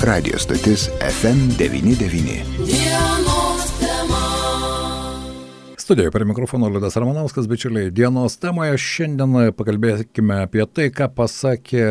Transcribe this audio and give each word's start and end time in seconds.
Radio 0.00 0.38
stotis 0.38 0.90
FM99. 1.00 3.27
Studijoje 5.88 6.10
prie 6.10 6.24
mikrofono 6.24 6.68
Liudas 6.68 6.96
Ramanauskas, 6.96 7.46
bičiuliai. 7.48 7.90
Dienos 7.90 8.34
temoje 8.36 8.74
šiandien 8.76 9.54
pakalbėkime 9.56 10.42
apie 10.44 10.66
tai, 10.68 10.90
ką 10.92 11.06
pasakė 11.16 11.84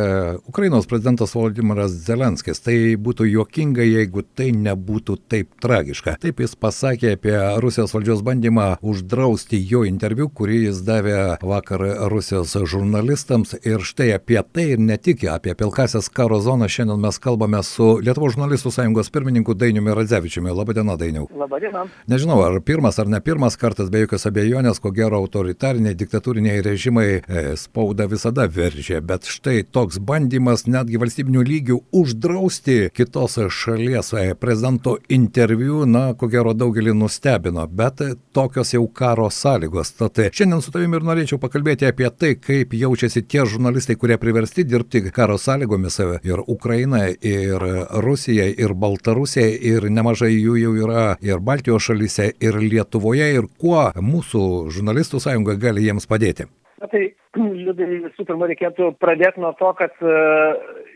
Ukrainos 0.45 0.85
prezidentas 0.85 1.31
Volodymyras 1.33 1.95
Zelenskis. 2.05 2.61
Tai 2.61 2.75
būtų 3.01 3.25
juokinga, 3.25 3.81
jeigu 3.81 4.21
tai 4.21 4.51
nebūtų 4.53 5.15
taip 5.33 5.55
tragiška. 5.65 6.13
Taip 6.21 6.43
jis 6.45 6.53
pasakė 6.53 7.15
apie 7.15 7.33
Rusijos 7.63 7.95
valdžios 7.95 8.21
bandymą 8.27 8.67
uždrausti 8.85 9.63
jo 9.65 9.81
interviu, 9.89 10.29
kurį 10.29 10.59
jis 10.67 10.83
davė 10.85 11.17
vakar 11.41 11.81
Rusijos 12.13 12.53
žurnalistams. 12.53 13.55
Ir 13.65 13.81
štai 13.81 14.11
apie 14.19 14.37
tai 14.45 14.67
ir 14.75 14.85
ne 14.91 14.99
tik 15.01 15.25
apie 15.33 15.57
pilkasias 15.57 16.11
karo 16.13 16.37
zoną 16.37 16.69
šiandien 16.69 17.01
mes 17.01 17.17
kalbame 17.17 17.63
su 17.65 17.95
Lietuvo 18.05 18.29
žurnalistų 18.29 18.75
sąjungos 18.77 19.09
pirmininku 19.09 19.57
Dainiumi 19.57 19.97
Radzevičiumi. 20.03 20.53
Labadiena, 20.53 20.99
Dainiau. 21.01 21.25
Labadiena. 21.33 21.87
Nežinau, 22.05 22.43
ar 22.45 22.61
pirmas 22.61 23.01
ar 23.01 23.09
ne 23.09 23.25
pirmas 23.25 23.57
kartas 23.57 23.86
Valstybės 23.87 23.91
be 23.91 24.01
jokios 24.03 24.25
abejonės, 24.27 24.79
ko 24.81 24.91
gero 24.91 25.17
autoritariniai, 25.21 25.95
diktatūriniai 25.95 26.61
režimai 26.63 27.21
e, 27.21 27.55
spaudą 27.55 28.07
visada 28.07 28.47
veržė, 28.47 29.01
bet 29.01 29.25
štai 29.25 29.63
toks 29.63 29.99
bandymas 29.99 30.67
netgi 30.67 30.99
valstybinių 30.99 31.43
lygių 31.47 31.77
uždrausti 31.91 32.89
kitos 32.93 33.37
šalies 33.49 34.13
e, 34.13 34.35
prezidento 34.35 34.97
interviu, 35.09 35.85
na, 35.85 36.13
ko 36.13 36.27
gero 36.27 36.53
daugelį 36.53 36.93
nustebino, 36.97 37.67
bet 37.67 38.01
tokios 38.33 38.73
jau 38.73 38.85
karo 38.87 39.29
sąlygos. 39.29 39.93
Tad 39.97 40.19
šiandien 40.31 40.61
su 40.61 40.71
tavimi 40.71 40.97
ir 40.99 41.07
norėčiau 41.07 41.39
pakalbėti 41.39 41.87
apie 41.87 42.09
tai, 42.11 42.35
kaip 42.35 42.73
jaučiasi 42.73 43.23
tie 43.23 43.45
žurnalistai, 43.45 43.95
kurie 43.95 44.17
priversti 44.19 44.65
dirbti 44.67 45.05
karo 45.11 45.37
sąlygomis 45.39 45.99
e, 46.03 46.09
ir 46.27 46.43
Ukraina, 46.47 47.05
ir 47.07 47.67
Rusija, 48.03 48.49
ir 48.51 48.75
Baltarusija, 48.75 49.47
ir 49.47 49.89
nemažai 49.89 50.33
jų 50.33 50.59
jau 50.65 50.75
yra 50.83 51.07
ir 51.23 51.39
Baltijos 51.39 51.87
šalyse, 51.87 52.31
ir 52.43 52.59
Lietuvoje, 52.61 53.31
ir 53.37 53.47
kuo 53.59 53.76
kuo 53.77 54.03
mūsų 54.03 54.43
žurnalistų 54.73 55.21
sąjunga 55.21 55.57
gali 55.61 55.85
jiems 55.85 56.09
padėti? 56.09 56.47
Na 56.81 56.89
tai, 56.89 57.03
liūdai, 57.37 57.87
visų 58.07 58.25
pirma, 58.25 58.49
reikėtų 58.49 58.91
pradėti 59.01 59.43
nuo 59.43 59.53
to, 59.59 59.71
kad 59.77 59.93
e, 60.01 60.17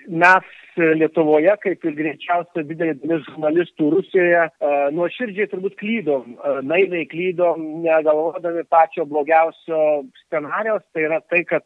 mes 0.09 0.49
Lietuvoje, 0.79 1.51
kaip 1.63 1.85
ir 1.85 1.95
greičiausia 1.97 2.63
didelė 2.67 2.95
dalis 3.01 3.25
žurnalistų 3.27 3.89
Rusijoje, 3.91 4.43
nuoširdžiai 4.95 5.49
turbūt 5.51 5.75
klydom, 5.81 6.37
naiviai 6.63 7.07
klydom, 7.11 7.63
negalvodami 7.83 8.63
pačio 8.71 9.05
blogiausio 9.09 9.81
scenarios, 10.25 10.83
tai 10.95 11.05
yra 11.09 11.19
tai, 11.27 11.41
kad 11.49 11.65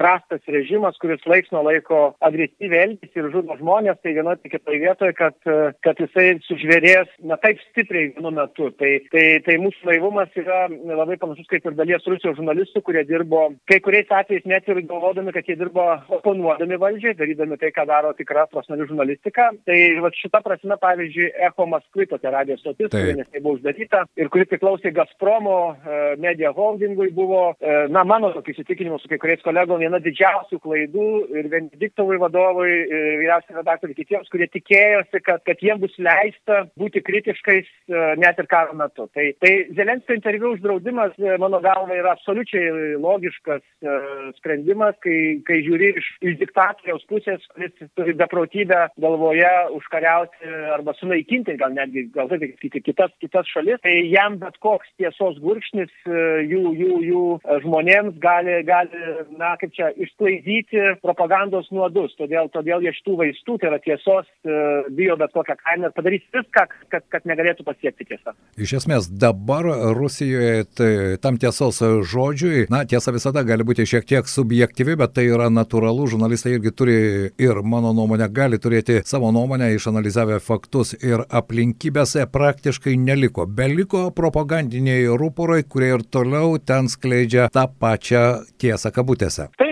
prastas 0.00 0.40
režimas, 0.48 0.96
kuris 1.02 1.24
laiks 1.28 1.52
nuo 1.52 1.64
laiko 1.66 2.00
agresyviai 2.24 2.86
elgesi 2.86 3.20
ir 3.20 3.28
žudo 3.34 3.58
žmonės, 3.60 4.00
tai 4.00 4.14
vienoje 4.16 4.40
tik 4.44 4.56
kitoje 4.56 4.80
vietoje, 4.86 5.16
kad, 5.18 5.36
kad 5.84 6.00
jisai 6.00 6.38
sužvėrės 6.46 7.12
ne 7.20 7.36
taip 7.42 7.60
stipriai 7.68 8.14
vienu 8.16 8.32
metu. 8.38 8.70
Tai, 8.80 8.94
tai, 9.12 9.26
tai 9.44 9.58
mūsų 9.60 9.90
naivumas 9.90 10.32
yra 10.40 10.64
labai 10.70 11.18
panašus 11.20 11.50
kaip 11.52 11.68
ir 11.68 11.76
dalies 11.76 12.08
Rusijos 12.08 12.38
žurnalistų, 12.38 12.84
kurie 12.86 13.04
dirbo 13.08 13.48
kai 13.68 13.80
kuriais 13.84 14.08
atvejais 14.08 14.48
net 14.48 14.68
ir 14.68 14.80
galvodami, 14.88 15.34
kad 15.36 15.48
jie 15.48 15.58
dirbo 15.60 15.84
oponuodami 16.18 16.80
valdžiai, 16.80 17.16
darydami 17.18 17.60
tai, 17.60 17.74
ką 17.76 17.84
daro 17.88 18.14
tikrai 18.16 18.37
yra 18.38 18.46
profesionali 18.50 18.86
žurnalistika. 18.88 19.50
Tai 19.68 19.78
va, 20.02 20.12
šita 20.14 20.40
prasme, 20.44 20.78
pavyzdžiui, 20.80 21.30
Echo 21.48 21.66
Maskvai, 21.70 22.08
tokia 22.10 22.32
radio 22.34 22.56
stotis, 22.60 22.90
kuri 22.92 23.16
neseniai 23.18 23.42
buvo 23.44 23.58
uždaryta 23.58 24.04
ir 24.18 24.30
kuri 24.32 24.46
priklausė 24.50 24.92
Gazpromo 24.96 25.58
e, 25.74 26.00
media 26.22 26.52
holdingui, 26.56 27.10
buvo, 27.16 27.42
e, 27.60 27.78
na, 27.92 28.04
mano 28.08 28.30
tokiu 28.34 28.54
įsitikinimu 28.54 29.00
su 29.02 29.10
kai 29.10 29.20
kuriais 29.22 29.42
kolegom, 29.44 29.82
viena 29.82 30.00
didžiausių 30.02 30.60
klaidų 30.62 31.08
ir 31.38 31.50
Venediktovui 31.52 32.18
vadovui, 32.22 32.70
ir 32.70 33.06
vyriausiai 33.22 33.58
redaktoriui 33.58 33.98
kitiems, 33.98 34.30
kurie 34.32 34.48
tikėjosi, 34.52 35.22
kad, 35.26 35.42
kad 35.46 35.64
jiems 35.64 35.82
bus 35.84 35.96
leista 36.02 36.64
būti 36.80 37.02
kritiškais 37.04 37.66
e, 37.68 38.04
net 38.22 38.40
ir 38.40 38.48
karo 38.50 38.76
metu. 38.78 39.08
Tai, 39.14 39.26
tai 39.42 39.52
Zelenskio 39.76 40.16
interviu 40.16 40.54
uždraudimas, 40.54 41.16
e, 41.18 41.36
mano 41.42 41.60
galva, 41.64 41.96
yra 41.96 42.14
absoliučiai 42.16 42.96
logiškas 43.02 43.62
e, 43.62 43.98
sprendimas, 44.38 44.96
kai, 45.04 45.18
kai 45.48 45.60
žiūri 45.66 45.92
iš, 46.00 46.10
iš 46.32 46.38
diktatoriaus 46.42 47.06
pusės, 47.10 47.44
kuris 47.54 47.74
turi 47.98 48.16
be 48.18 48.27
beprotybę 48.28 48.88
galvoje 48.98 49.50
užkariauti 49.72 50.44
arba 50.74 50.92
sunaikinti, 51.00 51.56
gal 51.56 51.72
netgi, 51.72 52.08
gal 52.12 52.28
taip 52.28 52.44
sakyti, 52.44 52.82
kitas, 52.84 53.12
kitas 53.22 53.48
šalis, 53.48 53.80
tai 53.82 53.94
jam 54.12 54.38
bet 54.40 54.58
koks 54.62 54.88
tiesos 55.00 55.38
gurkšnis 55.42 55.90
e, 56.06 56.22
jų, 56.48 56.62
jų, 56.76 56.98
jų 57.08 57.24
žmonėms 57.64 58.18
gali, 58.22 58.60
gali, 58.68 59.02
na, 59.38 59.54
kaip 59.60 59.72
čia, 59.76 59.90
išsklaidyti 59.96 60.98
propagandos 61.04 61.70
nuodus. 61.74 62.14
Todėl, 62.18 62.50
todėl 62.52 62.84
jie 62.84 62.92
šitų 62.98 63.16
vaistų, 63.22 63.58
tai 63.60 63.70
yra 63.72 63.80
tiesos, 63.84 64.28
e, 64.44 64.58
bijo 64.98 65.16
bet 65.20 65.34
kokią 65.36 65.56
kainą 65.62 65.90
ir 65.90 65.96
padarys 65.96 66.26
viską, 66.34 66.66
kad, 66.92 67.06
kad 67.12 67.28
negalėtų 67.28 67.66
pasiekti 67.66 68.08
tiesą. 68.12 68.34
Iš 68.58 68.76
esmės, 68.82 69.08
dabar 69.08 69.68
Rusijoje 69.96 70.66
tai, 70.76 70.90
tam 71.22 71.38
tiesos 71.40 71.80
žodžiui, 72.12 72.66
na, 72.72 72.84
tiesa 72.88 73.14
visada 73.14 73.44
gali 73.46 73.66
būti 73.66 73.86
šiek 73.88 74.06
tiek 74.08 74.28
subjektyvi, 74.28 74.98
bet 74.98 75.16
tai 75.16 75.28
yra 75.30 75.48
natūralu, 75.52 76.08
žurnalistai 76.10 76.56
irgi 76.56 76.74
turi 76.74 76.98
ir 77.38 77.62
mano 77.62 77.94
nuomonė 77.96 78.17
nuomonę, 78.18 78.28
gali 78.34 78.58
turėti 78.58 79.02
savo 79.04 79.30
nuomonę, 79.32 79.74
išanalizavę 79.74 80.40
faktus 80.40 80.94
ir 81.02 81.22
aplinkybės 81.28 82.16
praktiškai 82.32 82.96
neliko. 82.96 83.46
Beliko 83.46 84.10
propagandiniai 84.10 85.06
rūporai, 85.06 85.62
kurie 85.62 85.94
ir 85.94 86.02
toliau 86.10 86.58
ten 86.58 86.88
skleidžia 86.88 87.48
tą 87.52 87.68
pačią 87.68 88.44
tiesą 88.58 88.90
kabutėse. 88.90 89.48
Taip, 89.58 89.67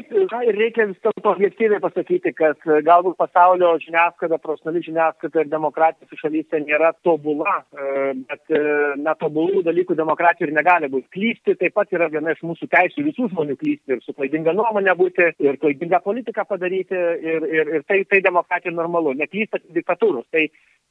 ir 0.47 0.57
reikia 0.59 0.87
vis 0.91 0.99
dėlto 1.05 1.33
objektyviai 1.33 1.81
pasakyti, 1.83 2.33
kad 2.37 2.61
galbūt 2.87 3.17
pasaulio 3.21 3.73
žiniasklaida, 3.83 4.39
profesionali 4.43 4.83
žiniasklaida 4.84 5.43
ir 5.43 5.51
demokratijos 5.53 6.21
šalyse 6.21 6.61
nėra 6.62 6.93
tobula, 7.07 7.59
e, 7.75 8.15
bet 8.29 8.55
e, 8.55 8.62
netobulų 9.03 9.65
dalykų 9.67 9.97
demokratijų 9.99 10.51
ir 10.51 10.55
negali 10.57 10.91
būti. 10.93 11.09
Klysti 11.17 11.57
taip 11.61 11.77
pat 11.77 11.93
yra 11.97 12.09
viena 12.12 12.34
iš 12.34 12.45
mūsų 12.47 12.71
teisų 12.73 13.07
visų 13.09 13.31
žmonių 13.33 13.59
klysti 13.61 13.97
ir 13.97 14.05
su 14.05 14.15
klaidinga 14.17 14.55
nuomonė 14.57 14.97
būti, 14.99 15.33
ir 15.45 15.61
klaidingą 15.62 16.03
politiką 16.05 16.47
padaryti, 16.49 17.03
ir, 17.33 17.51
ir, 17.51 17.75
ir 17.78 17.87
tai, 17.89 18.03
tai 18.11 18.23
demokratija 18.25 18.75
normalu, 18.75 19.17
neklysta 19.19 19.63
diktatūros. 19.75 20.28
Tai, 20.34 20.47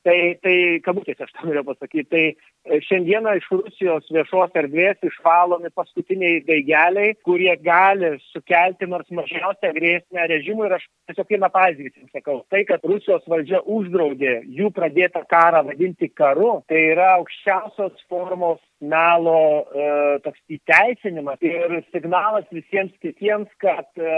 tai, 0.06 0.18
tai 0.44 0.56
kabutėse 0.86 1.26
aš 1.26 1.34
tą 1.36 1.48
noriu 1.50 1.64
pasakyti. 1.68 2.06
Tai 2.12 2.24
e, 2.30 2.80
šiandieną 2.86 3.36
iš 3.40 3.48
Rusijos 3.54 4.12
viešos 4.14 4.56
erdvės 4.62 5.02
išvalomi 5.10 5.72
paskutiniai 5.76 6.44
daigeliai, 6.48 7.16
kurie 7.26 7.54
gali 7.66 8.14
sukelti 8.32 8.90
nors 8.92 9.10
mažiausią 9.10 9.74
grėsmę 9.78 10.28
režimui. 10.32 10.70
Ir 10.70 10.78
aš 10.78 10.86
tiesiog 11.10 11.34
vieną 11.36 11.52
pavyzdį 11.56 11.90
visiems 11.90 12.14
sakau. 12.16 12.40
Tai, 12.54 12.62
kad 12.70 12.86
Rusijos 12.86 13.26
valdžia 13.32 13.64
uždraudė 13.66 14.38
jų 14.60 14.72
pradėtą 14.76 15.26
karą 15.32 15.66
vadinti 15.70 16.12
karu, 16.14 16.60
tai 16.70 16.86
yra 16.94 17.16
aukščiausios 17.20 18.06
formos 18.12 18.62
melo 18.84 19.64
e, 19.72 19.86
toks 20.26 20.40
įteisinimas 20.52 21.40
ir 21.46 21.78
signalas 21.94 22.46
visiems 22.52 22.92
kitiems, 23.04 23.48
kad 23.64 23.88
e, 23.96 24.16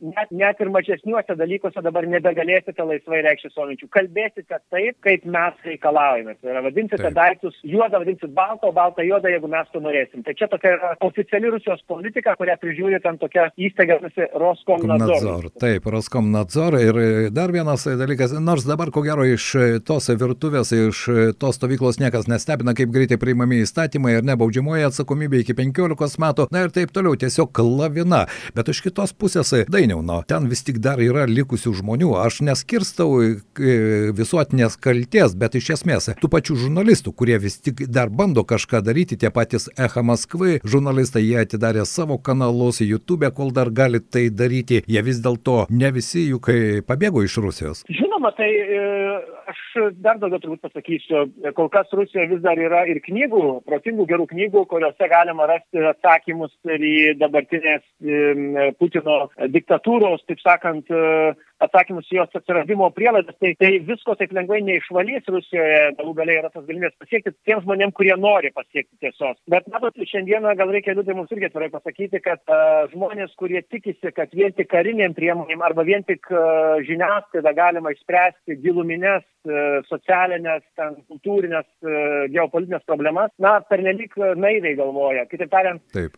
net, 0.00 0.30
net 0.32 0.60
ir 0.64 0.70
mažesniuose 0.72 1.36
dalykuose 1.36 1.82
dabar 1.84 2.06
nebegalėsite 2.08 2.86
laisvai 2.88 3.20
reikšti 3.26 3.52
savo 3.52 3.68
minčių. 3.70 3.90
Kalbėsite 3.92 4.60
taip, 4.72 4.96
kaip 5.04 5.26
mes 5.28 5.68
reikalaujame. 5.68 6.36
Tai 6.40 6.54
yra 6.54 6.64
vadinsite 6.64 7.02
taip. 7.04 7.18
daiktus 7.18 7.58
juodą, 7.68 8.00
vadinsit 8.00 8.32
baltą, 8.36 8.70
o 8.72 8.76
baltą 8.76 9.04
juodą, 9.04 9.28
jeigu 9.32 9.50
mes 9.52 9.68
to 9.74 9.84
norėsim. 9.84 10.24
Tai 10.24 10.36
čia 10.40 10.48
tokia 10.52 10.74
yra 10.78 10.94
oficiali 11.04 11.52
Rusijos 11.52 11.84
politika, 11.90 12.36
kurią 12.40 12.56
prižiūri 12.64 13.02
ten 13.04 13.20
tokia 13.20 13.50
įstaiga, 13.60 14.00
visi 14.06 14.28
Roskomnadzor. 14.40 15.50
Taip, 15.60 15.88
Roskomnadzor. 15.92 16.78
Ir 16.80 17.02
dar 17.34 17.52
vienas 17.52 17.84
dalykas, 17.84 18.32
nors 18.40 18.64
dabar 18.68 18.92
ko 18.94 19.04
gero 19.04 19.28
iš 19.28 19.52
tos 19.86 20.08
virtuvės, 20.16 20.72
iš 20.72 21.04
tos 21.40 21.60
stovyklos 21.60 22.00
niekas 22.00 22.28
nestebina, 22.30 22.72
kaip 22.78 22.92
greitai 22.94 23.20
priimami 23.20 23.60
įstatymai 23.66 23.81
įstatymai 23.82 24.16
ar 24.18 24.24
ne 24.24 24.36
baudžiamoji 24.38 24.86
atsakomybė 24.86 25.42
iki 25.42 25.54
15 25.58 26.20
metų, 26.22 26.46
na 26.52 26.64
ir 26.64 26.70
taip 26.70 26.92
toliau, 26.94 27.16
tiesiog 27.18 27.58
lavina. 27.58 28.26
Bet 28.54 28.68
iš 28.68 28.82
kitos 28.84 29.12
pusės, 29.12 29.52
dainiau, 29.68 30.02
na, 30.02 30.22
ten 30.22 30.46
vis 30.48 30.62
tik 30.62 30.78
dar 30.78 31.00
yra 31.02 31.26
likusių 31.26 31.74
žmonių. 31.80 32.12
Aš 32.22 32.42
neskirstau 32.46 33.22
e, 33.22 33.32
visuotinės 34.14 34.78
kalties, 34.78 35.34
bet 35.34 35.56
iš 35.58 35.72
esmės 35.78 36.10
tų 36.20 36.30
pačių 36.30 36.58
žurnalistų, 36.64 37.12
kurie 37.12 37.38
vis 37.42 37.58
tik 37.58 37.86
dar 37.88 38.10
bando 38.10 38.44
kažką 38.44 38.82
daryti, 38.86 39.18
tie 39.18 39.30
patys 39.30 39.68
Echa 39.76 40.02
Maskvai, 40.02 40.60
žurnalistai, 40.62 41.24
jie 41.26 41.42
atidarė 41.42 41.86
savo 41.88 42.18
kanalus 42.18 42.82
YouTube, 42.82 43.30
kol 43.34 43.50
dar 43.50 43.70
gali 43.70 44.00
tai 44.00 44.28
daryti, 44.30 44.84
jie 44.86 45.02
vis 45.02 45.22
dėlto 45.22 45.66
ne 45.70 45.90
visi 45.94 46.28
juk 46.28 46.52
pabėgo 46.86 47.24
iš 47.26 47.40
Rusijos. 47.42 47.86
Žinoma, 48.12 48.30
tai 48.36 48.48
e, 48.52 48.80
aš 49.48 49.60
dar 50.04 50.18
daugiau 50.20 50.36
turbūt 50.42 50.60
pasakysiu, 50.66 51.22
kol 51.56 51.70
kas 51.72 51.88
Rusijoje 51.96 52.28
vis 52.34 52.42
dar 52.44 52.60
yra 52.60 52.82
ir 52.84 53.00
knygų, 53.00 53.62
protingų 53.64 54.04
gerų 54.10 54.26
knygų, 54.28 54.66
kuriuose 54.68 55.08
galima 55.08 55.46
rasti 55.48 55.80
atsakymus 55.94 56.52
ir 56.68 56.84
į 56.84 56.96
dabartinės 57.22 57.86
Putino 58.76 59.16
diktatūros, 59.54 60.26
taip 60.28 60.44
sakant, 60.44 60.92
atsakymus 61.62 62.08
į 62.12 62.18
jos 62.18 62.36
atsiradimo 62.36 62.88
prielaidas, 62.94 63.36
tai, 63.40 63.54
tai 63.60 63.70
visko 63.86 64.16
taip 64.18 64.34
lengvai 64.36 64.60
neišvalys 64.66 65.28
Rusijoje, 65.30 65.80
galų 65.98 66.14
galiai 66.18 66.40
yra 66.40 66.50
tas 66.52 66.66
galimybės 66.66 66.96
pasiekti 67.00 67.32
tiems 67.48 67.64
žmonėms, 67.66 67.94
kurie 67.96 68.14
nori 68.18 68.52
pasiekti 68.54 68.98
tiesos. 69.02 69.38
Bet 69.50 69.68
matot, 69.72 69.96
šiandieną 70.12 70.54
gal 70.58 70.72
reikia 70.74 70.96
liūdai 70.96 71.16
mums 71.16 71.32
irgi 71.34 71.48
atvirai 71.48 71.70
pasakyti, 71.72 72.20
kad 72.24 72.42
uh, 72.50 72.84
žmonės, 72.92 73.34
kurie 73.40 73.62
tikisi, 73.64 74.12
kad 74.14 74.32
vien 74.36 74.54
tik 74.56 74.70
kariniam 74.72 75.16
priemonėm 75.16 75.62
arba 75.64 75.86
vien 75.88 76.04
tik 76.08 76.28
uh, 76.34 76.80
žiniasklaida 76.86 77.54
galima 77.56 77.94
išspręsti 78.02 78.58
giluminės 78.62 79.24
socialinės, 79.88 80.62
ten, 80.78 80.94
kultūrinės, 81.10 81.66
geopolitinės 82.30 82.84
problemas, 82.86 83.32
na, 83.42 83.56
pernelyg 83.66 84.14
naiviai 84.38 84.76
galvoja. 84.78 85.24
Kitaip 85.30 85.50
tariant, 85.50 85.82
Taip. 85.94 86.14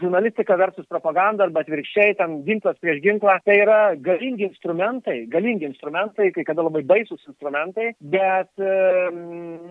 žurnalistika 0.00 0.56
versus 0.58 0.86
propaganda 0.90 1.46
arba 1.46 1.62
atvirkščiai, 1.62 2.16
ten 2.18 2.40
ginklas 2.48 2.78
prieš 2.82 2.98
ginklą, 3.04 3.36
tai 3.46 3.60
yra 3.62 3.78
galingi 3.94 4.48
instrumentai, 4.48 5.20
galingi 5.30 5.68
instrumentai, 5.70 6.32
kai 6.34 6.46
kada 6.48 6.66
labai 6.66 6.82
baisus 6.88 7.22
instrumentai, 7.30 7.92
bet 8.00 8.50
e, 8.58 8.74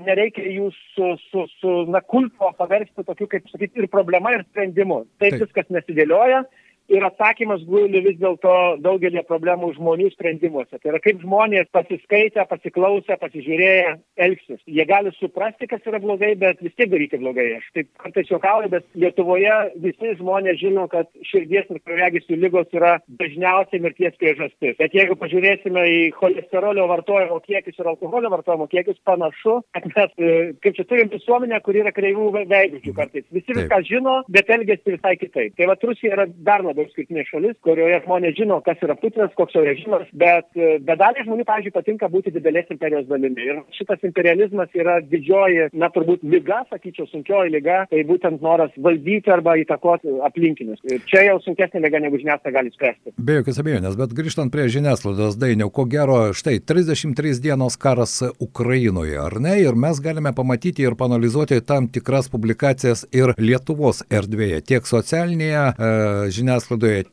nereikia 0.08 0.48
jų 0.56 0.72
su, 0.96 1.14
su, 1.28 1.48
su 1.60 1.78
na, 1.92 2.00
kulto 2.08 2.54
paversti 2.60 3.04
tokiu, 3.04 3.28
kaip 3.32 3.52
sakyti, 3.52 3.84
ir 3.84 3.92
problema, 3.92 4.32
ir 4.32 4.48
sprendimu. 4.48 5.04
Taip, 5.20 5.36
Taip. 5.36 5.50
viskas 5.50 5.74
nesidėlioja 5.76 6.46
ir 6.94 7.06
atsakymas 7.08 7.64
guli 7.68 8.02
vis 8.06 8.18
dėlto 8.22 8.54
daugelį 8.84 9.24
problemų 9.28 9.74
žmonių 9.78 10.10
sprendimuose. 10.14 10.78
Tai 10.78 10.92
yra 10.94 11.02
kaip 11.04 11.22
žmonės 11.24 11.70
pasiskaitę, 11.74 12.46
pasiklausę, 12.50 13.18
pasižiūrėję 13.22 13.96
elgsis. 14.28 14.62
Jie 14.68 14.86
gali 14.90 15.14
suprasti, 15.18 15.70
kas 15.72 15.86
yra 15.90 16.02
blogai, 16.04 16.34
bet 16.40 16.62
vis 16.64 16.76
tiek 16.78 16.92
daryti 16.92 17.20
blogai. 17.22 17.48
Aš 17.60 17.70
taip 17.78 17.90
kartais 18.04 18.30
juokauju, 18.32 18.72
bet 18.74 18.88
Lietuvoje 19.00 19.56
visi 19.84 20.14
žmonės 20.20 20.60
žino, 20.62 20.88
kad 20.92 21.10
širdies 21.30 21.70
ir 21.72 21.82
kraujagyslių 21.84 22.40
lygos 22.44 22.78
yra 22.78 22.98
dažniausiai 23.22 23.82
mirties 23.84 24.18
priežastis. 24.22 24.78
Bet 24.80 24.96
jeigu 24.98 25.18
pažiūrėsime 25.20 25.86
į 25.90 26.00
cholesterolio 26.18 26.88
vartojimo 26.92 27.40
kiekius 27.48 27.80
ir 27.80 27.92
alkoholio 27.94 28.32
vartojimo 28.34 28.70
kiekius, 28.72 29.00
panašu, 29.08 29.60
kad 29.76 29.88
mes, 29.94 30.14
e, 30.18 30.54
kaip 30.64 30.78
čia 30.78 30.88
turim 30.90 31.12
visuomenę, 31.14 31.62
kur 31.66 31.78
yra 31.80 31.94
kreivų 31.96 32.30
veidrodžių 32.38 32.96
kartais. 32.98 33.28
Visi 33.34 33.58
viską 33.58 33.82
žino, 33.88 34.20
bet 34.34 34.50
elgesi 34.54 34.98
visai 34.98 35.16
kitaip. 35.20 35.56
Tai 35.58 35.70
va, 35.70 35.78
Rusija 35.84 36.16
yra 36.16 36.26
dar 36.48 36.64
labiau 36.66 36.83
išskirtinė 36.88 37.26
šalis, 37.30 37.58
kurioje 37.66 38.02
žmonės 38.06 38.38
žino, 38.38 38.60
kas 38.66 38.82
yra 38.86 38.96
Putinas, 39.00 39.34
koks 39.38 39.56
jo 39.58 39.64
režimas, 39.66 40.08
bet, 40.14 40.50
e, 40.56 40.78
bet 40.84 41.02
daliai 41.02 41.26
žmonių, 41.28 41.46
pavyzdžiui, 41.48 41.76
patinka 41.76 42.10
būti 42.14 42.34
didelės 42.36 42.72
imperijos 42.74 43.08
dalimi. 43.10 43.48
Ir 43.48 43.62
šitas 43.78 44.04
imperializmas 44.08 44.74
yra 44.78 45.00
didžioji, 45.02 45.70
na 45.74 45.90
turbūt 45.94 46.24
lyga, 46.28 46.64
sakyčiau, 46.72 47.08
sunkioji 47.12 47.56
lyga, 47.58 47.84
tai 47.92 48.04
būtent 48.08 48.44
noras 48.46 48.74
valdyti 48.78 49.32
arba 49.34 49.56
įtakoti 49.62 50.18
aplinkinius. 50.28 50.82
Ir 50.90 51.04
čia 51.10 51.26
jau 51.30 51.40
sunkesnė 51.44 51.84
lyga 51.84 52.02
negu 52.04 52.20
žiniasklaida 52.22 52.58
gali 52.58 52.74
spręsti. 52.74 53.16
Be 53.18 53.40
jokios 53.40 53.60
abejonės, 53.62 53.98
bet 54.00 54.16
grįžtant 54.18 54.54
prie 54.54 54.68
žiniasklaidos 54.72 55.38
dainiau, 55.42 55.72
ko 55.74 55.86
gero, 55.90 56.20
štai 56.38 56.60
33 56.60 57.42
dienos 57.44 57.78
karas 57.80 58.20
Ukrainoje, 58.44 59.18
ar 59.20 59.40
ne? 59.44 59.58
Ir 59.64 59.78
mes 59.80 60.00
galime 60.04 60.34
pamatyti 60.36 60.86
ir 60.86 60.98
panalizuoti 61.00 61.62
tam 61.66 61.88
tikras 61.92 62.30
publikacijas 62.34 63.06
ir 63.16 63.34
Lietuvos 63.40 64.04
erdvėje, 64.14 64.62
tiek 64.70 64.88
socialinėje 64.88 65.64
e, 65.64 65.92
žiniasklaidoje, 66.36 66.63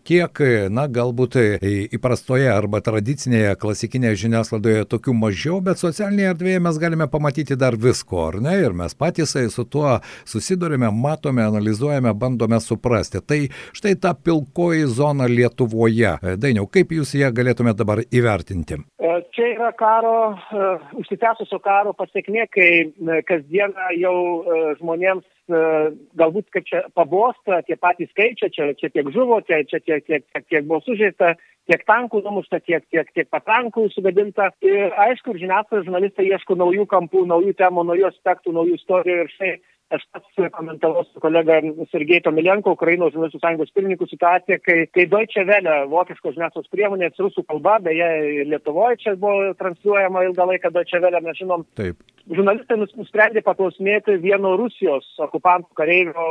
tiek, 0.07 0.43
na, 0.71 0.87
galbūt 0.89 1.37
įprastoje 1.97 2.49
arba 2.53 2.81
tradicinėje 2.85 3.57
klasikinėje 3.61 4.21
žiniasklaidoje 4.25 4.87
tokių 4.91 5.15
mažiau, 5.17 5.61
bet 5.65 5.81
socialinėje 5.83 6.33
erdvėje 6.35 6.63
mes 6.67 6.81
galime 6.83 7.09
pamatyti 7.11 7.59
dar 7.59 7.77
visko, 7.77 8.29
ar 8.29 8.41
ne? 8.45 8.57
Ir 8.61 8.77
mes 8.77 8.95
patys 8.95 9.37
su 9.55 9.65
tuo 9.65 9.99
susidurime, 10.25 10.91
matome, 10.91 11.43
analizuojame, 11.45 12.15
bandome 12.15 12.61
suprasti. 12.61 13.21
Tai 13.21 13.41
štai 13.77 13.97
ta 14.01 14.15
pilkoji 14.15 14.87
zona 14.87 15.29
Lietuvoje. 15.31 16.17
Dainiau, 16.41 16.67
kaip 16.71 16.93
jūs 16.95 17.15
ją 17.19 17.31
galėtume 17.35 17.75
dabar 17.77 18.03
įvertinti? 18.05 18.81
E, 19.01 19.13
čia 19.35 19.53
yra 19.55 19.73
karo, 19.79 20.15
e, 20.33 20.71
užsitęsusio 21.03 21.61
karo 21.65 21.95
pasiekmė, 21.99 22.47
kai 22.55 22.71
e, 22.87 23.21
kasdieną 23.29 23.93
jau 24.01 24.17
žmonėms 24.81 25.27
E, 25.51 25.61
galbūt 26.21 26.51
kaip 26.55 26.67
čia 26.69 26.83
pabosta 26.95 27.61
tie 27.67 27.77
patys 27.81 28.11
skaičiai, 28.13 28.53
čia, 28.55 28.69
čia 28.79 28.91
tiek 28.95 29.09
žuvo, 29.15 29.40
čia, 29.47 29.63
čia 29.71 29.81
tiek, 29.81 30.05
tiek, 30.07 30.27
tiek, 30.27 30.45
tiek 30.49 30.69
buvo 30.69 30.81
sužeista, 30.87 31.35
tiek 31.71 31.83
tankų 31.89 32.23
numušta, 32.27 32.61
tiek, 32.67 32.85
tiek, 32.93 33.11
tiek 33.15 33.29
patrankų 33.33 33.89
sugadinta. 33.95 34.51
Ir 34.65 34.95
aišku, 35.09 35.37
žiniasklaidos 35.41 35.89
žurnalistai 35.89 36.31
ieško 36.31 36.59
naujų 36.61 36.87
kampų, 36.91 37.27
naujų 37.31 37.57
temų, 37.61 37.87
naujų 37.91 38.09
aspektų, 38.11 38.55
naujų 38.57 38.81
istorijų 38.81 39.25
ir 39.25 39.35
štai 39.37 39.53
aš 39.91 40.05
pats 40.15 40.43
komentavau 40.55 41.03
su 41.09 41.19
kolega 41.23 41.57
Sergei 41.91 42.21
Tomilenko, 42.23 42.77
Ukrainos 42.77 43.11
žurnalistų 43.11 43.41
sąjungos 43.43 43.73
pirmininkų 43.75 44.07
situaciją, 44.13 44.61
kai, 44.63 44.77
kai 44.95 45.07
Deutsche 45.11 45.43
Welle, 45.49 45.81
vokiškos 45.91 46.37
žiniasklaidos 46.37 46.71
priemonės, 46.71 47.19
rusų 47.19 47.43
kalba, 47.49 47.81
beje, 47.83 48.07
Lietuvoje 48.53 49.01
čia 49.03 49.17
buvo 49.19 49.51
transliuojama 49.59 50.23
ilgą 50.29 50.47
laiką 50.53 50.71
Deutsche 50.77 51.03
Welle, 51.03 51.23
mes 51.27 51.43
žinom, 51.43 51.67
Taip 51.81 51.99
žurnalistai 52.35 52.79
nusprendė 52.81 53.43
paklausinėti 53.45 54.17
vieno 54.23 54.55
Rusijos 54.59 55.07
okupantų 55.27 55.75
kareivio 55.79 56.27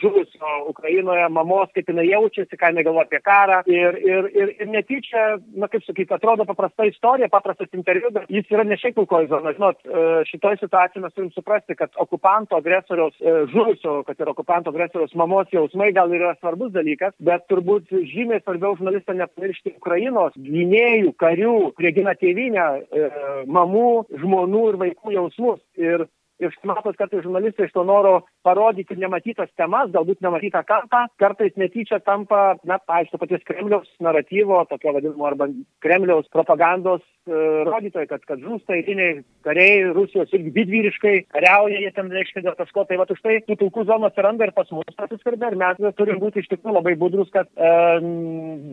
žuvusio 0.00 0.54
Ukrainoje 0.70 1.26
mamos, 1.32 1.70
kaip 1.74 1.90
jinai 1.90 2.08
jaučiasi, 2.08 2.58
ką 2.58 2.72
jinai 2.72 2.84
galvoja 2.86 3.06
apie 3.08 3.20
karą. 3.24 3.60
Ir, 3.70 3.98
ir, 4.02 4.28
ir, 4.34 4.52
ir 4.58 4.70
netyčia, 4.72 5.24
na 5.58 5.68
kaip 5.70 5.84
sakyti, 5.86 6.14
atrodo 6.14 6.46
paprasta 6.48 6.86
istorija, 6.88 7.30
paprastas 7.32 7.70
interviu, 7.76 8.10
bet 8.14 8.30
jis 8.32 8.50
yra 8.52 8.66
ne 8.66 8.78
šiaip 8.80 8.98
pilkoji 8.98 9.30
zona. 9.30 9.54
Žinot, 9.56 9.80
e, 9.84 10.06
šitoje 10.30 10.60
situacijoje 10.62 11.04
mes 11.04 11.14
turim 11.14 11.30
suprasti, 11.34 11.76
kad 11.78 11.94
okupanto 12.02 12.58
agresoriaus, 12.58 13.14
e, 13.20 13.36
žuvusio, 13.52 14.00
kad 14.08 14.20
ir 14.20 14.32
okupanto 14.32 14.74
agresoriaus 14.74 15.14
mamos 15.18 15.50
jausmai 15.54 15.92
gal 15.96 16.12
yra 16.14 16.34
svarbus 16.38 16.72
dalykas, 16.74 17.14
bet 17.22 17.46
turbūt 17.52 17.92
žymiai 17.92 18.42
svarbiau 18.42 18.76
žurnalistą 18.78 19.14
nepamiršti 19.18 19.76
Ukrainos 19.78 20.34
gynėjų, 20.38 21.14
karių, 21.20 21.56
kurie 21.78 21.94
gina 21.96 22.16
tėvynę, 22.18 22.66
e, 22.78 23.08
mamų, 23.46 23.88
žmonų 24.18 24.64
ir 24.72 24.80
vaikų 24.82 25.14
jausmus. 25.28 25.60
Ir 25.76 26.06
ir 26.42 26.54
matot 26.68 26.96
kartais 26.98 27.24
žurnalistai 27.24 27.66
iš 27.68 27.74
to 27.74 27.84
noro 27.86 28.22
parodyti 28.46 28.96
nematytas 28.98 29.50
temas, 29.58 29.90
galbūt 29.94 30.22
nematytą 30.24 30.62
kampą, 30.68 31.04
kartais 31.20 31.54
netyčia 31.60 32.00
tampa, 32.04 32.56
na, 32.68 32.78
paaišku, 32.78 33.18
paties 33.20 33.44
Kremliaus 33.48 33.88
naratyvo, 34.04 34.62
tokio 34.70 34.94
vadinamo, 34.96 35.26
arba 35.28 35.48
Kremliaus 35.84 36.28
propagandos 36.32 37.02
e, 37.26 37.34
rodytojai, 37.68 38.08
kad, 38.10 38.24
kad 38.28 38.42
žūsta 38.42 38.76
eiliniai 38.78 39.22
kariai 39.46 39.90
Rusijos 39.96 40.32
irgi 40.36 40.54
didvyriškai 40.60 41.14
kariauja, 41.34 41.82
jie 41.82 41.92
ten 41.96 42.12
reiškia 42.14 42.44
dėl 42.46 42.56
kažko, 42.58 42.86
tai 42.88 43.00
va 43.00 43.08
už 43.10 43.22
tai 43.24 43.38
tų 43.46 43.58
pilkų 43.64 43.86
zonų 43.90 44.10
atsiranda 44.10 44.48
ir 44.48 44.54
pas 44.56 44.70
mus 44.74 44.98
pasiskarbė, 44.98 45.52
ir 45.52 45.60
mes 45.60 45.98
turim 45.98 46.22
būti 46.22 46.42
iš 46.42 46.50
tikrųjų 46.52 46.78
labai 46.78 46.94
budrus, 47.00 47.30
kad 47.34 47.50
e, 47.56 47.72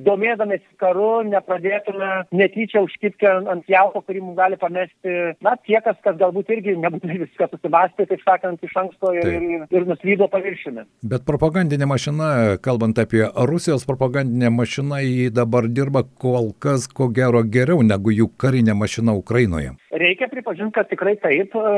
domėdamėsi 0.05 0.77
karu 0.81 1.25
nepradėtume 1.31 2.11
netyčia 2.35 2.83
užkipti 2.85 3.29
ant 3.29 3.67
jauko, 3.71 4.03
kurį 4.05 4.23
mums 4.23 4.39
gali 4.39 4.59
pamesti, 4.61 5.17
na, 5.45 5.55
tie, 5.65 5.79
kas, 5.85 5.97
kas 6.05 6.17
galbūt 6.19 6.51
irgi 6.53 6.77
nebūtinai 6.79 7.21
viską 7.25 7.49
susimastė, 7.55 8.07
taip 8.09 8.23
sakant, 8.25 8.61
iš 8.63 8.75
anksto 8.83 9.13
ir, 9.15 9.31
ir, 9.31 9.65
ir 9.71 9.87
nuslydo 9.89 10.27
paviršiumi. 10.31 10.85
Bet 11.07 11.25
propagandinė 11.27 11.87
mašina, 11.89 12.29
kalbant 12.63 12.99
apie 13.01 13.25
Rusijos 13.49 13.87
propagandinę 13.87 14.51
mašiną, 14.53 15.01
jį 15.03 15.31
dabar 15.35 15.69
dirba 15.71 16.05
kol 16.21 16.51
kas 16.59 16.87
ko 16.91 17.09
gero 17.09 17.43
geriau 17.43 17.83
negu 17.85 18.13
jų 18.13 18.29
karinė 18.41 18.75
mašina 18.77 19.15
Ukrainoje. 19.17 19.75
Reikia 19.95 20.27
pripažinti, 20.27 20.73
kad 20.75 20.89
tikrai 20.91 21.15
taip. 21.23 21.55
E, 21.55 21.73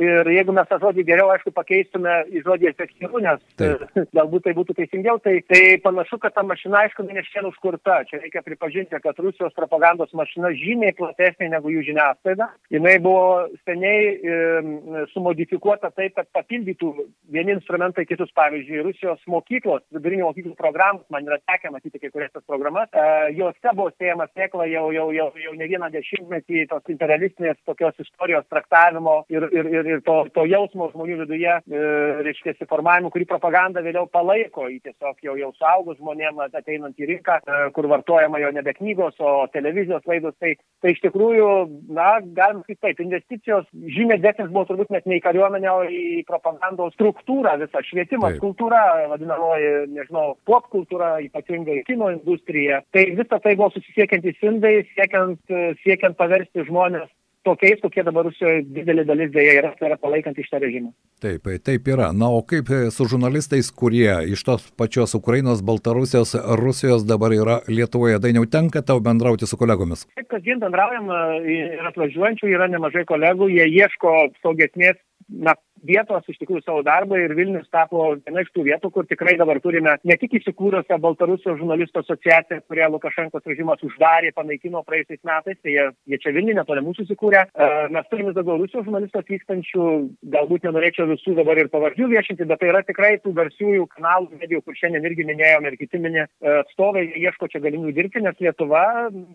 ir 0.00 0.30
jeigu 0.32 0.54
mes 0.56 0.68
tą 0.70 0.78
žodį 0.80 1.04
geriau, 1.04 1.28
aišku, 1.34 1.52
pakeistume 1.52 2.14
į 2.32 2.40
žodį 2.46 2.70
efektyvų, 2.70 3.20
nes 3.26 3.42
taip. 3.60 3.84
E, 3.92 4.04
galbūt 4.18 4.46
tai 4.46 4.54
būtų 4.56 4.78
teisingiau, 4.78 5.18
tai, 5.20 5.38
tai 5.50 5.76
panašu, 5.84 6.20
kad 6.22 6.32
ta 6.36 6.44
mašina, 6.46 6.86
aišku, 6.86 7.04
ne 7.04 7.20
šiandien 7.26 7.50
užkurta. 7.50 8.00
Čia 8.08 8.22
reikia 8.22 8.44
pripažinti, 8.46 8.96
kad 9.04 9.20
Rusijos 9.20 9.52
propagandos 9.58 10.14
mašina 10.16 10.54
žymiai 10.56 10.96
platesnė 10.96 11.50
negu 11.52 11.74
jų 11.74 11.84
žiniasklaida. 11.90 12.48
Jis 12.72 13.02
buvo 13.04 13.48
seniai 13.68 14.00
e, 14.16 15.04
sumodifikuota 15.18 15.90
taip, 15.96 16.14
kad 16.16 16.28
papildytų 16.36 16.92
vieni 17.32 17.56
instrumentai 17.56 18.06
kitus. 18.08 18.30
Pavyzdžiui, 18.38 18.82
Rusijos 18.86 19.20
mokyklos, 19.30 19.82
vidurinio 19.94 20.28
mokyklų 20.28 20.54
programos, 20.58 21.02
man 21.10 21.26
yra 21.26 21.40
tekę 21.48 21.72
matyti 21.74 21.98
kai 21.98 22.10
kurias 22.12 22.30
tas 22.34 22.44
programas, 22.46 22.90
e, 22.92 23.04
juose 23.34 23.72
buvo 23.74 23.90
siejama 23.96 24.28
sėkla 24.30 24.68
jau, 24.70 24.84
jau, 24.94 25.08
jau, 25.16 25.28
jau 25.42 25.54
ne 25.58 25.66
vieną 25.70 25.88
dešimtmetį 25.94 26.66
tos 26.70 26.92
imperialistinės 26.92 27.58
tokios 27.66 27.96
istorijos 28.04 28.46
traktavimo 28.52 29.16
ir, 29.32 29.48
ir, 29.50 29.70
ir, 29.72 29.90
ir 29.94 30.04
to, 30.06 30.20
to 30.36 30.44
jausmo 30.46 30.90
žmonių 30.92 31.18
viduje, 31.24 31.56
e, 31.58 31.82
reiškia, 32.28 32.54
formavimo, 32.70 33.10
kurį 33.14 33.26
propaganda 33.32 33.82
vėliau 33.84 34.06
palaiko 34.12 34.68
į 34.70 34.78
tiesiog 34.86 35.24
jau, 35.24 35.34
jau 35.40 35.50
saugus 35.58 35.98
žmonėm 35.98 36.44
ateinant 36.46 36.98
į 37.00 37.10
rinką, 37.14 37.40
e, 37.42 37.60
kur 37.74 37.90
vartojama 37.90 38.42
jau 38.44 38.52
nebe 38.54 38.76
knygos, 38.78 39.18
o 39.18 39.48
televizijos 39.54 40.06
laidos. 40.06 40.36
Tai, 40.38 40.54
tai 40.84 40.94
iš 40.94 41.02
tikrųjų, 41.08 41.50
na, 41.96 42.10
galim 42.36 42.62
sakyti 42.62 42.84
taip, 42.84 43.02
investicijos 43.02 43.66
žymiai 43.96 44.20
didesnės 44.20 44.52
buvo 44.52 44.68
turbūt 44.68 44.92
net 44.94 45.07
ne 45.08 45.18
į 45.18 45.24
kariuomenę, 45.24 45.70
o 45.72 45.84
į 45.88 46.22
propagandos 46.28 46.94
struktūrą 46.96 47.56
visą, 47.62 47.82
švietimas, 47.86 48.36
Taip. 48.36 48.42
kultūra, 48.44 48.82
vadinamoji, 49.12 49.70
nežinau, 49.96 50.34
pop 50.48 50.68
kultūra, 50.74 51.16
ypatingai 51.24 51.82
kino 51.88 52.12
industrija. 52.14 52.82
Tai 52.94 53.04
visa 53.18 53.40
tai 53.42 53.56
buvo 53.58 53.70
susisiekiantys 53.74 54.42
indai, 54.50 54.74
siekiant, 54.94 55.40
siekiant 55.84 56.18
paversti 56.18 56.66
žmonės 56.68 57.08
tokiais, 57.46 57.80
kokie 57.82 58.04
dabar 58.06 58.26
Rusijoje 58.28 58.64
didelė 58.74 59.04
dalis 59.08 59.32
dėja 59.34 59.54
yra, 59.60 59.72
tai 59.78 59.90
yra 59.90 59.98
palaikant 60.00 60.38
iš 60.38 60.50
tą 60.52 60.60
režimą. 60.62 60.92
Taip, 61.22 61.48
taip 61.64 61.88
yra. 61.90 62.10
Na, 62.16 62.30
o 62.34 62.42
kaip 62.46 62.70
su 62.94 63.08
žurnalistais, 63.10 63.70
kurie 63.74 64.10
iš 64.32 64.44
tos 64.46 64.68
pačios 64.78 65.14
Ukrainos, 65.18 65.62
Baltarusijos, 65.66 66.34
Rusijos 66.60 67.06
dabar 67.08 67.34
yra 67.36 67.60
Lietuvoje, 67.68 68.20
dainiau 68.22 68.46
tenka 68.50 68.82
tau 68.86 69.02
bendrauti 69.04 69.48
su 69.48 69.58
kolegomis? 69.60 70.06
Taip, 70.18 70.30
kasdien 70.34 70.62
bendraujam 70.62 71.10
ir 71.48 71.90
atvažiuojančių 71.92 72.54
yra 72.54 72.70
nemažai 72.72 73.06
kolegų, 73.08 73.50
jie 73.56 73.68
ieško 73.82 74.14
saugesnės 74.42 74.98
na, 75.28 75.54
vietos 75.86 76.26
iš 76.28 76.38
tikrųjų 76.42 76.64
savo 76.64 76.82
darbą 76.86 77.18
ir 77.20 77.34
Vilnius 77.38 77.68
tapo 77.72 78.10
viena 78.16 78.42
iš 78.44 78.50
tų 78.54 78.66
vietų, 78.68 78.90
kur 78.94 79.06
tikrai 79.08 79.36
dabar 79.40 79.60
turime 79.64 79.96
ne 80.04 80.16
tik 80.20 80.38
įsikūrusią 80.40 80.98
Baltarusijos 81.02 81.58
žurnalistų 81.60 82.02
asociaciją, 82.02 82.62
kurią 82.68 82.90
Lukašenkos 82.94 83.46
režimas 83.48 83.82
uždarė, 83.86 84.32
panaikino 84.36 84.82
praėjusiais 84.86 85.22
metais, 85.28 85.58
tai 85.62 85.74
jie, 85.74 85.86
jie 86.10 86.20
čia 86.22 86.34
Vilniuje 86.36 86.58
netoli 86.58 86.84
mūsų 86.86 87.06
įsikūrė. 87.06 87.44
E, 87.48 87.70
mes 87.94 88.08
turime 88.12 88.34
daugiau 88.36 88.58
Rusijos 88.62 88.86
žurnalistų 88.86 89.22
atvykstančių, 89.22 89.88
galbūt 90.34 90.66
nenorėčiau 90.68 91.08
visų 91.12 91.36
dabar 91.38 91.60
ir 91.60 91.70
pavardžių 91.72 92.10
viešinti, 92.14 92.48
bet 92.48 92.62
tai 92.62 92.72
yra 92.72 92.82
tikrai 92.86 93.14
tų 93.22 93.34
garsiųjų 93.38 93.88
kanalų 93.94 94.40
medijų, 94.42 94.62
kur 94.64 94.78
šiandien 94.78 95.06
irgi 95.08 95.26
minėjome 95.28 95.72
ir 95.72 95.78
kiti 95.80 96.02
minė 96.02 96.24
e, 96.24 96.56
atstovai, 96.62 97.06
ieško 97.24 97.50
čia 97.52 97.62
galimybių 97.64 97.96
dirbti, 97.96 98.24
nes 98.24 98.38
Lietuva 98.42 98.84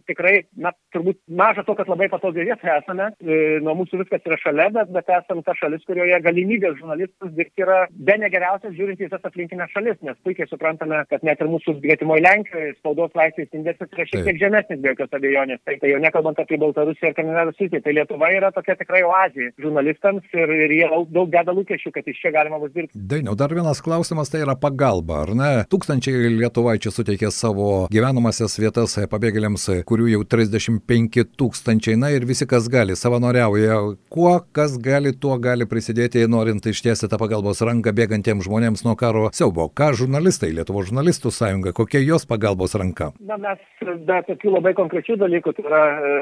tikrai, 0.09 0.35
na, 0.59 0.73
turbūt 0.95 1.19
maža 1.27 1.65
to, 1.67 1.75
kad 1.77 1.89
labai 1.91 2.09
patogiai 2.11 2.47
vietoje 2.51 2.75
esame, 2.77 3.09
e, 3.23 3.41
nuo 3.63 3.75
mūsų 3.81 4.03
viskas 4.03 4.25
yra 4.27 4.39
šalia, 4.41 4.69
bet, 4.77 4.91
bet 4.95 5.11
esame 5.17 5.45
ta 5.45 5.55
šalis, 5.57 5.83
kurioje 5.87 6.19
galimybės 6.33 6.77
žurnalistus 6.79 7.33
dirbti 7.37 7.65
yra 7.65 7.83
be 7.93 8.17
negeriausias 8.21 8.73
žiūrint 8.77 9.01
į 9.01 9.07
visas 9.07 9.27
aplinkinės 9.29 9.71
šalis, 9.73 9.99
nes 10.05 10.17
puikiai 10.25 10.49
suprantame, 10.49 11.03
kad 11.11 11.23
net 11.25 11.41
ir 11.41 11.51
mūsų 11.51 11.77
gretimoje 11.83 12.23
Lenkijoje 12.25 12.73
spaudos 12.79 13.13
laisvės 13.17 13.53
indeksas 13.53 13.91
yra 13.93 14.07
šiek 14.09 14.27
tiek 14.27 14.39
žemesnis 14.41 14.81
be 14.81 14.93
jokios 14.93 15.13
abejonės. 15.17 15.61
Tai, 15.67 15.77
tai 15.81 15.91
jau 15.91 16.01
nekalbant 16.01 16.39
apie 16.41 16.59
Baltarusiją 16.61 17.11
ir 17.11 17.17
Kaliningrado 17.17 17.53
sritį, 17.57 17.83
tai 17.83 17.95
Lietuva 17.97 18.31
yra 18.33 18.51
tokia 18.55 18.77
tikrai 18.79 19.03
oazija 19.07 19.53
žurnalistams 19.61 20.25
ir, 20.33 20.55
ir 20.65 20.75
jie 20.79 20.89
daug 21.13 21.31
deda 21.33 21.55
lūkesčių, 21.55 21.93
kad 21.95 22.09
iš 22.09 22.21
čia 22.23 22.33
galima 22.35 22.59
bus 22.61 22.73
dirbti. 22.75 22.97
Dainiau, 23.13 23.35
dar 23.39 23.53
vienas 23.53 23.83
klausimas 23.83 24.31
tai 24.33 24.43
yra 24.45 24.55
pagalba, 24.59 25.23
ar 25.25 25.33
ne? 25.37 25.51
Tūkstančiai 25.71 26.31
lietuvaičių 26.39 26.93
suteikė 26.93 27.31
savo 27.33 27.85
gyvenamasias 27.93 28.57
vietas 28.61 28.95
pabėgėliams, 29.11 29.67
kurių 29.89 30.09
jau 30.15 30.23
35 30.35 31.27
tūkstančiai, 31.39 31.99
na 31.99 32.13
ir 32.15 32.27
visi, 32.29 32.47
kas 32.49 32.69
gali, 32.71 32.97
savanoriauja. 32.99 33.79
Kuo 34.13 34.33
kas 34.55 34.77
gali, 34.81 35.13
tuo 35.13 35.37
gali 35.41 35.67
prisidėti, 35.69 36.22
norint 36.31 36.65
ištiesti 36.69 37.09
tą 37.11 37.19
pagalbos 37.21 37.61
ranką 37.65 37.93
bėgantiems 37.95 38.47
žmonėms 38.47 38.85
nuo 38.87 38.95
karo 38.99 39.29
siaubo. 39.35 39.69
Ką 39.69 39.91
žurnalistai, 39.99 40.51
Lietuvo 40.55 40.83
žurnalistų 40.85 41.31
sąjunga, 41.33 41.73
kokia 41.75 42.01
jos 42.03 42.27
pagalbos 42.29 42.75
ranka? 42.79 43.11
Na, 43.19 43.37
mes 43.41 43.61
be 44.07 44.19
tokių 44.29 44.55
labai 44.57 44.73
konkrečių 44.77 45.17
dalykų, 45.21 45.53
tai 45.57 45.65
yra 45.67 45.83
e, 45.83 46.13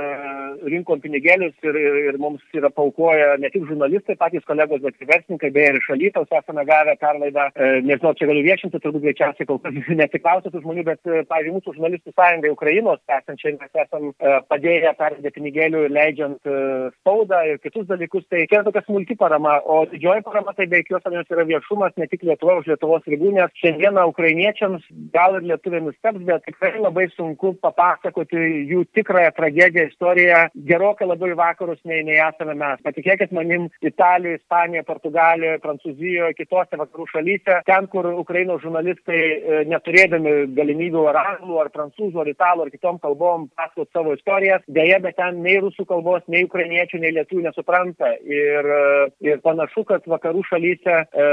rinkom 0.74 1.01
pinigėlius 1.03 1.55
ir, 1.67 1.77
ir, 1.77 2.00
ir 2.12 2.20
mums 2.22 2.41
yra 2.58 2.72
paukoja 2.74 3.36
ne 3.41 3.51
tik 3.53 3.67
žurnalistai, 3.70 4.17
patys 4.20 4.46
kolegos, 4.48 4.84
bet 4.86 4.98
ir 4.98 5.12
verslininkai, 5.12 5.53
beje 5.55 5.75
ir 5.75 5.81
šalytaus 5.88 6.38
esame 6.41 6.65
gavę 6.70 6.98
perlaidą. 7.01 7.48
E, 7.55 7.72
nežinau, 7.88 8.15
čia 8.17 8.29
galiu 8.31 8.46
viešinti, 8.48 8.81
turbūt 8.81 9.05
greičiausiai 9.05 9.50
kol 9.50 9.62
kas 9.63 9.77
nesiklausė 10.01 10.53
tų 10.53 10.63
žmonių, 10.65 10.88
bet, 10.89 11.01
e, 11.08 11.24
pavyzdžiui, 11.29 11.55
mūsų 11.60 11.77
žurnalistų 11.77 12.15
sąjungai 12.15 12.53
Ukrainos 12.55 13.01
esančiai 13.20 13.58
mes 13.60 13.84
esam 13.86 14.12
padėję 14.51 14.93
pervedė 15.00 15.31
pinigėlių 15.36 15.86
leidžiant 15.91 16.48
e, 16.48 16.58
spaudą 17.00 17.41
ir 17.50 17.60
kitus 17.63 17.88
dalykus. 17.89 18.25
Tai 18.31 18.43
yra 18.46 18.63
tokia 18.67 18.84
smulki 18.86 19.17
parama, 19.20 19.58
o 19.65 19.84
didžioji 19.92 20.26
parama 20.26 20.54
tai 20.58 20.68
be 20.72 20.82
jokios 20.82 21.06
abejonės 21.06 21.34
yra 21.34 21.46
viešumas 21.50 21.98
ne 22.00 22.08
tik 22.12 22.24
Lietuva 22.28 22.58
už 22.60 22.70
Lietuvos 22.72 23.08
ribų, 23.10 23.34
nes 23.38 23.54
šiandieną 23.62 24.08
ukrainiečiams 24.12 24.86
gal 25.14 25.38
ir 25.38 25.48
lietuviai 25.52 25.84
nusteps, 25.86 26.22
bet 26.28 26.46
tikrai 26.48 26.74
labai 26.80 27.08
sunku 27.16 27.54
papasakoti 27.64 28.42
jų 28.72 28.86
tikrąją 28.96 29.32
tragediją, 29.38 29.88
istoriją 29.92 30.42
gerokai 30.68 31.08
labiau 31.10 31.34
į 31.34 31.40
vakarus 31.40 31.82
nei, 31.88 32.04
nei 32.08 32.20
esame 32.22 32.56
mes. 32.58 32.82
Patikėkit 32.86 33.34
manim, 33.36 33.68
Italijoje, 33.82 34.40
Ispanijoje, 34.42 34.86
Portugalijoje, 34.88 35.62
Prancūzijoje, 35.66 36.36
kitose 36.38 36.80
vakarų 36.80 37.08
šalyse, 37.12 37.60
ten, 37.68 37.88
kur 37.92 38.08
Ukrainos 38.14 38.62
žurnalistai 38.64 39.22
e, 39.22 39.62
neturėdami 39.72 40.36
galimybių 40.58 41.06
ar 41.12 41.22
anglų, 41.22 41.60
ar 41.64 41.72
prancūzų, 41.76 42.24
ar 42.24 42.32
italų, 42.32 42.68
ar 42.68 42.74
kitom 42.74 43.00
kalbom 43.04 43.48
pasakot 43.58 43.90
savo 43.92 44.16
istorijas, 44.18 44.64
dėja, 44.68 45.02
bet 45.04 45.18
ten 45.20 45.42
nei 45.46 45.60
rusų 45.64 45.86
kalbos, 45.90 46.24
nei 46.32 46.46
ukrainiečių, 46.48 47.02
nei 47.04 47.16
lietuvių 47.18 47.48
nesupranta. 47.48 48.14
Ir, 48.28 48.72
e, 48.78 49.10
ir 49.32 49.42
panašu, 49.46 49.81
kad 49.90 50.08
vakarų 50.10 50.44
šalyse 50.50 50.98
e, 51.02 51.28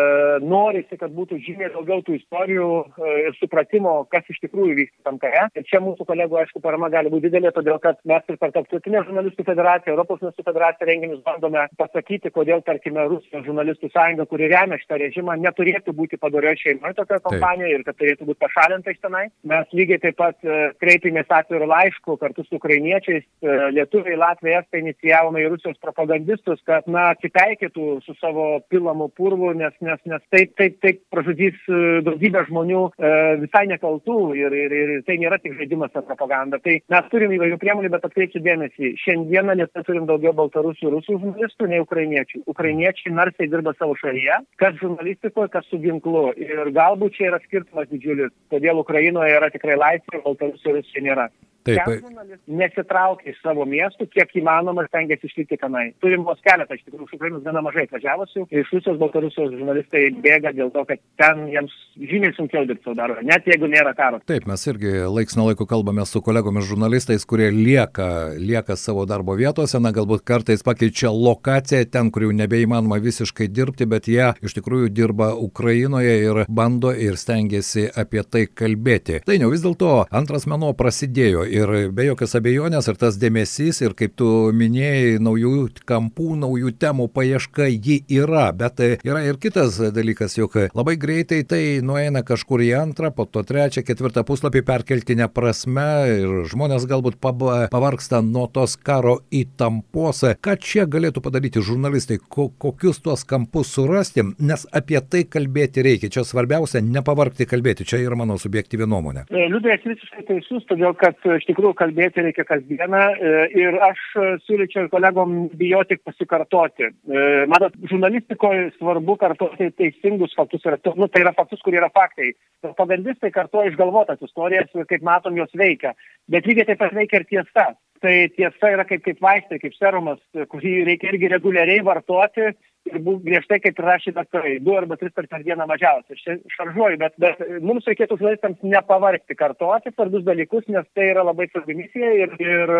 norisi, 0.44 0.98
kad 1.00 1.14
būtų 1.14 1.40
žymiai 1.44 1.72
daugiau 1.74 2.02
tų 2.06 2.18
istorijų 2.18 2.68
e, 2.84 3.14
ir 3.28 3.38
supratimo, 3.38 3.94
kas 4.12 4.28
iš 4.32 4.40
tikrųjų 4.44 4.76
vyksta 4.82 5.08
tam 5.08 5.20
kare. 5.22 5.46
Ir 5.58 5.66
čia 5.68 5.82
mūsų 5.84 6.06
kolegų, 6.08 6.40
aišku, 6.42 6.62
parama 6.64 6.90
gali 6.92 7.12
būti 7.12 7.28
didelė, 7.28 7.52
todėl 7.56 7.80
kad 7.82 8.00
mes 8.08 8.24
ir 8.28 8.38
per 8.40 8.52
Tarptautinę 8.54 9.04
žurnalistų 9.06 9.46
federaciją, 9.48 9.94
Europos 9.94 10.20
žurnalistų 10.20 10.46
federaciją 10.48 10.88
renginius 10.88 11.24
bandome 11.26 11.66
pasakyti, 11.80 12.32
kodėl, 12.34 12.62
tarkime, 12.66 13.06
Rusijos 13.10 13.46
žurnalistų 13.46 13.90
sąjunga, 13.92 14.28
kuri 14.30 14.50
remia 14.52 14.78
šitą 14.80 15.00
režimą, 15.02 15.36
neturėtų 15.42 15.94
būti 15.96 16.20
padorioje 16.20 16.62
šeimoje 16.64 16.98
tokia 16.98 17.20
kompanija 17.24 17.70
ir 17.74 17.84
kad 17.86 17.98
turėtų 17.98 18.28
būti 18.28 18.42
pašalinta 18.44 18.92
iš 18.94 19.00
tenai. 19.04 19.26
Mes 19.48 19.74
lygiai 19.76 20.00
taip 20.02 20.18
pat 20.18 20.36
e, 20.44 20.58
kreipėmės 20.82 21.30
atvirų 21.38 21.68
laiškų 21.70 22.16
kartu 22.20 22.44
su 22.46 22.58
ukrainiečiais, 22.58 23.24
e, 23.24 23.56
lietuviai, 23.76 24.18
latviai, 24.20 24.58
estai 24.62 24.82
inicijavome 24.82 25.42
į 25.44 25.52
Rusijos 25.54 25.78
propagandistus, 25.82 26.62
kad, 26.68 26.88
na, 26.90 27.10
atitaikytų 27.16 27.88
su 28.06 28.16
savo 28.20 28.37
pilamu 28.72 29.08
purvu, 29.16 29.52
nes, 29.58 29.74
nes, 29.84 30.00
nes 30.08 30.22
taip, 30.32 30.54
taip, 30.60 30.78
taip 30.84 31.00
pražudys 31.12 31.56
e, 31.68 31.80
daugybę 32.06 32.44
žmonių 32.48 32.82
e, 32.90 33.12
visai 33.44 33.64
nekaltų 33.70 34.18
ir, 34.38 34.56
ir, 34.64 34.74
ir 34.82 34.92
tai 35.08 35.18
nėra 35.22 35.40
tik 35.42 35.56
žaidimas 35.58 35.94
ar 35.98 36.06
propaganda. 36.08 36.60
Tai 36.64 36.78
mes 36.94 37.10
turim 37.12 37.34
įvairių 37.36 37.58
priemonių, 37.62 37.92
bet 37.94 38.06
atkreipsiu 38.08 38.42
dėmesį, 38.44 38.94
šiandieną 39.04 39.58
Lietuvoje 39.58 39.88
turim 39.88 40.08
daugiau 40.10 40.34
baltarusių 40.38 40.88
ir 40.88 40.96
rusų 40.98 41.18
žurnalistų 41.18 41.70
nei 41.72 41.82
ukrainiečių. 41.84 42.44
Ukrainiečiai 42.54 43.14
narsiai 43.16 43.50
dirba 43.50 43.74
savo 43.78 43.96
šalyje, 44.00 44.40
kas 44.62 44.78
žurnalistikoje, 44.82 45.52
kas 45.54 45.68
su 45.70 45.80
ginklu. 45.82 46.28
Ir 46.38 46.72
galbūt 46.76 47.18
čia 47.18 47.30
yra 47.32 47.42
skirtumas 47.44 47.90
didžiulis, 47.92 48.34
kodėl 48.52 48.82
Ukrainoje 48.84 49.36
yra 49.38 49.52
tikrai 49.54 49.78
laisvė, 49.78 50.22
o 50.24 50.34
rusų 50.38 51.04
nėra. 51.04 51.28
Taip. 51.68 52.40
Nesitraukia 52.48 53.32
iš 53.32 53.40
savo 53.42 53.66
miestų, 53.68 54.08
kiek 54.12 54.32
įmanoma, 54.40 54.86
stengiasi 54.88 55.28
išlikti 55.28 55.58
tenai. 55.60 55.88
Turim 56.02 56.24
vos 56.26 56.40
keletą, 56.44 56.76
iš 56.78 56.84
tikrųjų, 56.86 57.08
iš 57.08 57.18
Ukrainos 57.18 57.44
gana 57.44 57.62
mažai 57.64 57.86
atvažiavusių. 57.88 58.46
Iš 58.48 58.72
Rusijos, 58.74 58.98
Baltarusijos 59.00 59.52
žurnalistai 59.54 60.04
bėga 60.24 60.52
dėl 60.56 60.72
to, 60.74 60.84
kad 60.88 61.02
ten 61.20 61.46
jiems 61.52 61.74
žymiai 61.98 62.34
sunkiau 62.36 62.64
dirbti 62.68 62.88
savo 62.88 62.96
darbą, 62.98 63.22
net 63.26 63.46
jeigu 63.48 63.68
nėra 63.70 63.94
karo. 63.98 64.20
Taip, 64.28 64.46
mes 64.48 64.66
irgi 64.70 64.94
laiks 65.08 65.36
nuo 65.38 65.48
laiko 65.50 65.66
kalbame 65.68 66.06
su 66.08 66.22
kolegomis 66.24 66.68
žurnalistais, 66.68 67.26
kurie 67.28 67.50
lieka, 67.54 68.08
lieka 68.38 68.76
savo 68.78 69.04
darbo 69.08 69.36
vietose, 69.38 69.80
na 69.82 69.92
galbūt 69.94 70.24
kartais 70.28 70.64
pakeičia 70.66 71.12
lokaciją 71.14 71.88
ten, 71.92 72.12
kur 72.14 72.26
jau 72.26 72.34
nebeįmanoma 72.36 73.00
visiškai 73.02 73.48
dirbti, 73.52 73.88
bet 73.90 74.08
jie 74.10 74.32
iš 74.44 74.56
tikrųjų 74.58 74.92
dirba 74.94 75.32
Ukrainoje 75.34 76.14
ir 76.24 76.44
bando 76.48 76.92
ir 76.92 77.18
stengiasi 77.20 77.88
apie 77.98 78.24
tai 78.24 78.46
kalbėti. 78.46 79.22
Tai 79.26 79.38
ne 79.40 79.50
vis 79.52 79.64
dėlto 79.64 80.06
antras 80.14 80.46
meno 80.50 80.72
prasidėjo 80.78 81.46
ir 81.58 81.92
be 81.94 82.08
jokios 82.08 82.36
abejonės 82.38 82.88
ir 82.90 82.98
tas 83.00 83.18
dėmesys 83.20 83.82
ir 83.84 83.94
kaip 83.98 84.14
tu 84.18 84.28
minėjai, 84.54 85.18
naujų 85.22 85.52
kampų, 85.88 86.36
naujų 86.42 86.72
temų 86.80 87.08
paieška 87.14 87.68
ji 87.70 88.00
yra, 88.20 88.48
bet 88.56 88.80
yra 88.80 89.22
ir 89.26 89.38
kitas 89.42 89.80
dalykas, 89.94 90.38
jog 90.38 90.56
labai 90.76 90.96
greitai 91.00 91.42
tai 91.48 91.62
nueina 91.84 92.22
kažkur 92.26 92.62
į 92.64 92.72
antrą, 92.80 93.10
po 93.14 93.26
to 93.26 93.42
trečią, 93.46 93.84
ketvirtą 93.86 94.24
puslapį 94.28 94.62
perkeltinę 94.68 95.28
prasme 95.34 95.88
ir 96.14 96.34
žmonės 96.50 96.86
galbūt 96.90 97.18
pavarksta 97.22 98.22
nuo 98.24 98.46
tos 98.52 98.76
karo 98.76 99.18
įtampos. 99.34 100.24
Ką 100.44 100.56
čia 100.62 100.86
galėtų 100.90 101.22
padaryti 101.24 101.62
žurnalistai, 101.64 102.20
ko, 102.20 102.48
kokius 102.60 103.02
tuos 103.04 103.24
kampus 103.28 103.72
surasti, 103.74 104.24
nes 104.38 104.66
apie 104.72 105.00
tai 105.00 105.24
kalbėti 105.28 105.84
reikia. 105.84 106.12
Čia 106.12 106.26
svarbiausia 106.28 106.82
nepavarkti 106.84 107.48
kalbėti, 107.48 107.86
čia 107.88 108.02
yra 108.04 108.18
mano 108.18 108.38
subjektyvi 108.40 108.88
nuomonė. 108.88 109.26
Liūdės 109.32 109.86
visiškai 109.88 110.26
teisus, 110.28 110.66
todėl 110.70 110.94
kad 110.98 111.18
iš 111.38 111.46
tikrųjų 111.48 111.74
kalbėti 111.78 112.22
reikia 112.24 112.44
kasdieną 112.48 113.00
e, 113.14 113.32
ir 113.58 113.78
aš 113.86 114.02
e, 114.18 114.26
siūlyčiau 114.44 114.90
kolegom 114.92 115.34
bijoti 115.58 115.98
pasikartoti. 116.04 116.90
E, 116.90 117.24
matot, 117.50 117.74
žurnalistikoje 117.90 118.68
svarbu 118.76 119.18
kartoti 119.20 119.70
teisingus 119.78 120.36
faktus, 120.38 120.64
ir, 120.68 120.78
nu, 120.98 121.08
tai 121.08 121.24
yra 121.24 121.34
faktus, 121.36 121.62
kurie 121.64 121.80
yra 121.80 121.90
faktai. 121.94 122.32
Propagandistai 122.64 123.32
kartuoja 123.34 123.72
išgalvotas 123.72 124.22
istorijas 124.24 124.70
ir 124.74 124.88
kaip 124.90 125.04
matom 125.06 125.38
jos 125.38 125.52
veikia, 125.58 125.94
bet 126.30 126.48
lygiai 126.48 126.68
taip 126.70 126.82
pat 126.82 126.96
veikia 126.96 127.22
ir 127.22 127.28
tiesa. 127.32 127.68
Tai 127.98 128.14
tiesa 128.30 128.68
yra 128.70 128.84
kaip, 128.86 129.02
kaip 129.02 129.18
vaistai, 129.22 129.58
kaip 129.58 129.74
serumas, 129.74 130.20
kurį 130.52 130.84
reikia 130.86 131.10
irgi 131.10 131.32
reguliariai 131.32 131.82
vartoti 131.82 132.52
ir 132.88 133.00
būk 133.04 133.22
griežtai, 133.26 133.58
kaip 133.62 133.80
rašė 133.82 134.12
daktarai, 134.16 134.56
du 134.64 134.74
arba 134.76 134.96
tris 135.00 135.12
per 135.14 135.26
dieną 135.28 135.66
mažiausiai. 135.68 136.16
Aš 136.18 136.54
šaržuoju, 136.56 136.98
bet, 137.00 137.14
bet 137.20 137.40
mums 137.64 137.86
reikėtų 137.88 138.18
žurnalistams 138.20 138.62
nepavargti 138.62 139.36
kartuoti 139.38 139.92
svarbius 139.94 140.24
dalykus, 140.26 140.66
nes 140.72 140.86
tai 140.96 141.10
yra 141.12 141.24
labai 141.26 141.48
svarbi 141.50 141.76
misija 141.78 142.12
ir, 142.24 142.34
ir, 142.42 142.74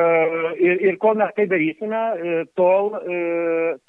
ir, 0.63 0.85
ir 0.91 0.99
kol 1.03 1.19
mes 1.21 1.33
tai 1.37 1.49
darysime, 1.51 2.03
tol, 2.59 2.95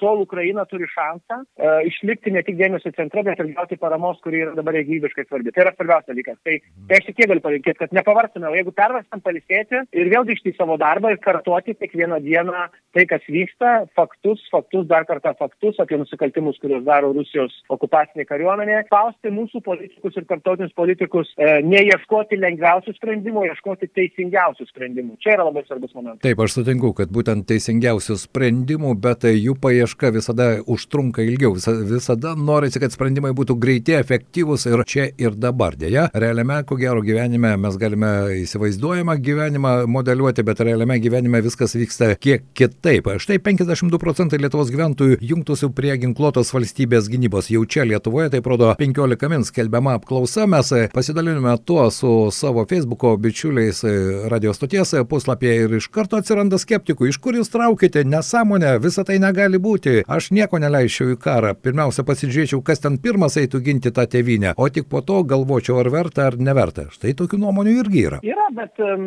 tol 0.02 0.24
Ukraina 0.24 0.66
turi 0.70 0.88
šansą 0.90 1.40
e, 1.40 1.72
išlikti 1.90 2.32
ne 2.34 2.42
tik 2.46 2.58
dėmesio 2.60 2.92
centre, 2.96 3.24
bet 3.26 3.40
ir 3.40 3.52
gauti 3.56 3.78
paramos, 3.80 4.20
kuri 4.24 4.44
yra 4.44 4.56
dabar 4.58 4.78
gyvybiškai 4.78 5.26
svarbi. 5.26 5.54
Tai 5.54 5.64
yra 5.66 5.74
svarbiausias 5.76 6.12
dalykas. 6.12 6.38
Tai, 6.46 6.58
tai 6.90 7.00
aš 7.00 7.08
tik 7.08 7.18
tiek 7.20 7.30
galiu 7.30 7.44
palinkėti, 7.44 7.80
kad 7.82 7.96
nepavarstume, 7.96 8.48
o 8.50 8.58
jeigu 8.58 8.74
pervarstam 8.76 9.22
palisėti 9.24 9.82
ir 9.96 10.12
vėl 10.12 10.26
grįžti 10.28 10.52
į 10.52 10.58
savo 10.58 10.78
darbą 10.80 11.14
ir 11.14 11.22
kartuoti 11.24 11.76
kiekvieną 11.78 12.20
dieną 12.24 12.66
tai, 12.96 13.06
kas 13.10 13.24
vyksta, 13.30 13.74
faktus, 13.98 14.42
faktus, 14.52 14.86
dar 14.90 15.06
kartą 15.08 15.34
faktus 15.38 15.78
apie 15.82 15.99
nusikaltimus 16.00 16.58
kuriuos 16.62 16.84
daro 16.86 17.12
Rusijos 17.16 17.54
okupacinė 17.72 18.26
kariuomenė, 18.28 18.82
spausti 18.88 19.32
mūsų 19.34 19.62
politikus 19.66 20.16
ir 20.18 20.26
tarptautinius 20.30 20.74
politikus 20.76 21.30
e, 21.36 21.60
neieškoti 21.66 22.38
lengviausių 22.40 22.94
sprendimų, 22.96 23.46
ieškoti 23.50 23.90
teisingiausių 23.96 24.66
sprendimų. 24.70 25.16
Čia 25.22 25.36
yra 25.36 25.46
labai 25.48 25.64
svarbus 25.66 25.94
momentas. 25.96 26.22
Taip, 26.24 26.40
aš 26.44 26.58
sutinku, 26.58 26.92
kad 26.96 27.12
būtent 27.12 27.46
teisingiausių 27.50 28.16
sprendimų, 28.24 28.94
bet 29.02 29.26
jų 29.30 29.56
paieška 29.60 30.12
visada 30.16 30.50
užtrunka 30.70 31.24
ilgiau. 31.26 31.54
Visa, 31.56 31.74
visada 31.86 32.34
norisi, 32.38 32.80
kad 32.82 32.94
sprendimai 32.94 33.32
būtų 33.36 33.56
greiti, 33.60 33.96
efektyvūs 33.98 34.66
ir 34.70 34.84
čia 34.88 35.08
ir 35.20 35.36
dabar. 35.38 35.76
Dėja, 35.80 36.08
realiame, 36.14 36.60
ko 36.68 36.76
gero 36.80 37.04
gyvenime 37.04 37.54
mes 37.60 37.78
galime 37.80 38.10
įsivaizduojamą 38.42 39.16
gyvenimą 39.24 39.74
modeliuoti, 39.90 40.44
bet 40.46 40.62
realiame 40.66 40.98
gyvenime 41.02 41.42
viskas 41.44 41.76
vyksta 41.78 42.12
kiek 42.20 42.46
kitaip. 42.56 43.08
Štai 43.22 43.38
52 43.42 44.00
procentai 44.02 44.40
Lietuvos 44.40 44.72
gyventojų 44.72 45.20
jungtųsi 45.24 45.70
prie 45.76 45.89
ginkluotos 45.98 46.52
valstybės 46.54 47.08
gynybos. 47.10 47.50
Jau 47.50 47.64
čia 47.66 47.86
Lietuvoje, 47.88 48.30
tai 48.34 48.40
rodo 48.44 48.70
15 48.78 49.30
min 49.32 49.46
skelbiama 49.46 49.96
apklausa. 49.98 50.46
Mes 50.50 50.72
pasidalinome 50.94 51.56
tuo 51.66 51.88
su 51.90 52.12
savo 52.30 52.66
Facebook'o 52.70 53.16
bičiuliais 53.16 53.82
radio 54.30 54.54
stoties 54.54 54.94
puslapyje 55.08 55.54
ir 55.64 55.76
iš 55.80 55.88
karto 55.88 56.20
atsiranda 56.20 56.58
skeptikų. 56.60 57.08
Iš 57.10 57.18
kur 57.22 57.38
jūs 57.38 57.50
traukite? 57.52 58.04
Nesąmonė, 58.04 58.76
visa 58.82 59.04
tai 59.06 59.18
negali 59.22 59.58
būti. 59.58 60.04
Aš 60.08 60.30
nieko 60.36 60.60
neleisčiau 60.62 61.14
į 61.14 61.18
karą. 61.22 61.54
Pirmiausia, 61.54 62.04
pasižiūrėčiau, 62.06 62.62
kas 62.66 62.82
ten 62.84 62.98
pirmas 63.02 63.38
eitų 63.40 63.62
ginti 63.66 63.92
tą 63.94 64.06
tėvynę, 64.10 64.54
o 64.56 64.68
tik 64.68 64.88
po 64.90 65.02
to 65.06 65.22
galvočiau, 65.26 65.80
ar 65.82 65.90
verta 65.92 66.28
ar 66.30 66.38
neverta. 66.38 66.88
Štai 66.94 67.14
tokių 67.18 67.40
nuomonių 67.44 67.76
irgi 67.82 68.04
yra. 68.08 68.20
Yra, 68.26 68.48
bet 68.56 68.80
um, 68.84 69.04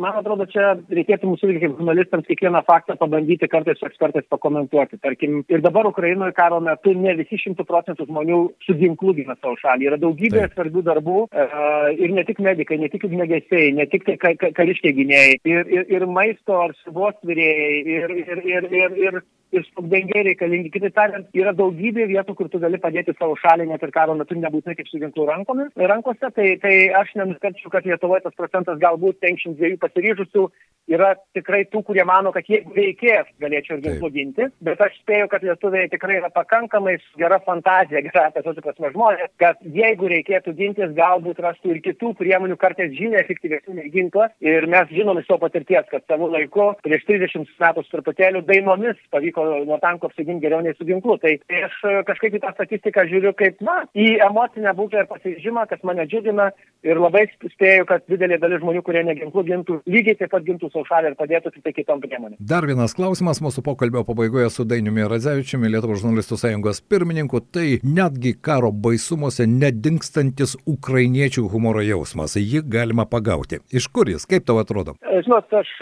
man 0.00 0.20
atrodo, 0.20 0.46
čia 0.50 0.74
reikėtų 0.92 1.30
mūsų 1.32 1.52
kaip 1.60 1.76
žurnalistams 1.78 2.28
kiekvieną 2.28 2.62
faktą 2.66 2.96
pabandyti 3.00 3.48
kartais 3.50 3.78
su 3.80 3.88
ekspertais 3.88 4.26
pakomentuoti. 4.32 5.00
Tarkim, 5.02 5.42
ir 5.52 5.64
dabar 5.64 5.88
Ukrainoje 6.26 6.32
karo 6.32 6.60
metu 6.60 6.92
ne 6.94 7.14
visi 7.14 7.38
šimtų 7.38 7.64
procentų 7.66 8.06
žmonių 8.08 8.38
su 8.64 8.74
ginklu 8.74 9.14
gina 9.14 9.36
savo 9.40 9.56
šalį. 9.60 9.86
Yra 9.90 9.98
daugybė 10.00 10.46
Taip. 10.46 10.54
svarbių 10.54 10.82
darbų 10.86 11.18
uh, 11.26 11.92
ir 11.94 12.12
ne 12.12 12.24
tik 12.24 12.40
medikai, 12.40 12.78
ne 12.78 12.88
tik 12.88 13.04
ugniagesiai, 13.04 13.72
ne 13.76 13.86
tik 13.86 14.04
tai 14.06 14.16
ka 14.16 14.34
ka 14.36 14.50
kariškiai 14.56 14.94
gynėjai, 14.96 15.38
ir, 15.44 15.66
ir, 15.66 15.86
ir 15.90 16.06
maisto 16.06 16.58
ar 16.66 16.74
svos 16.84 17.14
vyrėjai, 17.26 17.82
ir, 17.86 18.16
ir, 18.16 18.44
ir, 18.44 18.70
ir, 18.72 19.00
ir 19.06 19.20
ir 19.58 19.66
sprogdengiai 19.68 20.24
reikalingi. 20.30 20.72
Kitaip 20.74 20.94
tariant, 20.96 21.28
yra 21.36 21.54
daugybė 21.56 22.06
vietų, 22.12 22.36
kur 22.38 22.50
tu 22.52 22.60
gali 22.62 22.80
padėti 22.82 23.16
savo 23.18 23.36
šalį 23.40 23.68
net 23.70 23.84
ir 23.86 23.94
karo 23.94 24.16
metu 24.18 24.38
nebūtinai 24.38 24.76
kaip 24.78 24.90
su 24.90 25.00
ginklu 25.02 25.28
rankomis, 25.30 25.72
rankose. 25.92 26.30
Tai, 26.36 26.48
tai 26.62 26.74
aš 27.00 27.14
nenuskarčiau, 27.18 27.72
kad 27.72 27.88
Lietuvoje 27.88 28.26
tas 28.26 28.36
procentas 28.38 28.80
galbūt 28.82 29.20
52 29.24 29.78
pasiryžusių 29.82 30.46
yra 30.90 31.12
tikrai 31.34 31.64
tų, 31.70 31.82
kurie 31.86 32.04
mano, 32.06 32.30
kad 32.34 32.46
jeigu 32.50 32.74
reikės, 32.76 33.28
galėčiau 33.42 33.78
ir 33.78 33.82
ginklu 33.84 34.10
ginti. 34.14 34.48
Bet 34.64 34.80
aš 34.82 34.94
spėju, 35.00 35.28
kad 35.32 35.44
lietuviai 35.46 35.90
tikrai 35.90 36.20
yra 36.20 36.30
pakankamai 36.34 36.96
gera 37.18 37.40
fantazija, 37.46 38.02
gera 38.06 38.28
apie 38.28 38.42
tos 38.46 38.60
prasme 38.62 38.92
žmonės, 38.94 39.32
kad 39.42 39.60
jeigu 39.76 40.10
reikėtų 40.12 40.54
gintis, 40.58 40.94
galbūt 40.96 41.42
rastų 41.42 41.74
ir 41.74 41.82
kitų 41.84 42.12
priemonių, 42.20 42.58
kartais 42.60 42.94
žymiai 42.96 43.24
efektyvesnių 43.24 43.78
nei 43.80 43.92
ginklas. 43.94 44.34
Ir 44.44 44.68
mes 44.70 44.90
žinom 44.94 45.18
iš 45.20 45.28
savo 45.28 45.42
patirties, 45.46 45.88
kad 45.90 46.06
savo 46.06 46.30
laiku, 46.32 46.70
prieš 46.86 47.06
30 47.10 47.50
metų 47.62 47.84
su 47.86 47.94
truputėliu 47.96 48.44
dainomis 48.46 49.00
pavyko 49.14 49.45
nuo 49.66 49.78
tanko 49.82 50.10
apsiginti 50.10 50.44
geriau 50.46 50.62
nei 50.64 50.74
su 50.76 50.86
ginklu. 50.88 51.18
Tai, 51.22 51.34
aš 51.68 51.78
kažkaip 52.08 52.38
į 52.38 52.42
tą 52.44 52.52
statistiką 52.56 53.06
žiūriu 53.10 53.34
kaip, 53.38 53.60
na, 53.64 53.82
į 53.96 54.16
emocinę 54.26 54.74
būklę 54.78 55.04
ir 55.04 55.10
pasižymą, 55.10 55.66
kas 55.70 55.84
mane 55.86 56.06
džiugina. 56.10 56.50
Ir 56.86 57.00
labai 57.02 57.24
spėju, 57.32 57.86
kad 57.88 58.04
didelė 58.06 58.38
dalis 58.38 58.60
žmonių, 58.62 58.82
kurie 58.86 59.02
ne 59.06 59.16
ginklu 59.18 59.42
gintų, 59.46 59.80
lygiai 59.90 60.14
taip 60.20 60.30
pat 60.30 60.44
gintų 60.46 60.70
savo 60.70 60.84
šalį 60.86 61.12
ir 61.12 61.16
padėtų 61.18 61.50
tik 61.54 61.64
tai 61.64 61.72
kitom 61.74 62.02
priemonėm. 62.04 62.38
Dar 62.38 62.66
vienas 62.68 62.94
klausimas 62.94 63.40
mūsų 63.42 63.64
pokalbio 63.66 64.04
pabaigoje 64.06 64.52
su 64.54 64.66
Dainiumi 64.68 65.08
Radzevičiumi, 65.10 65.70
Lietuvos 65.72 66.04
žurnalistų 66.04 66.38
sąjungos 66.38 66.82
pirmininku, 66.86 67.40
tai 67.42 67.80
netgi 67.82 68.36
karo 68.38 68.70
baisumuose 68.70 69.48
nedingstantis 69.50 70.54
ukrainiečių 70.70 71.46
humoro 71.50 71.82
jausmas. 71.82 72.36
Jį 72.38 72.62
galima 72.70 73.08
pagauti. 73.10 73.60
Iš 73.74 73.88
kur 73.90 74.10
jis, 74.12 74.28
kaip 74.30 74.46
tau 74.46 74.60
atrodo? 74.62 74.96
E, 75.02 75.18
žinot, 75.26 75.50
aš, 75.50 75.72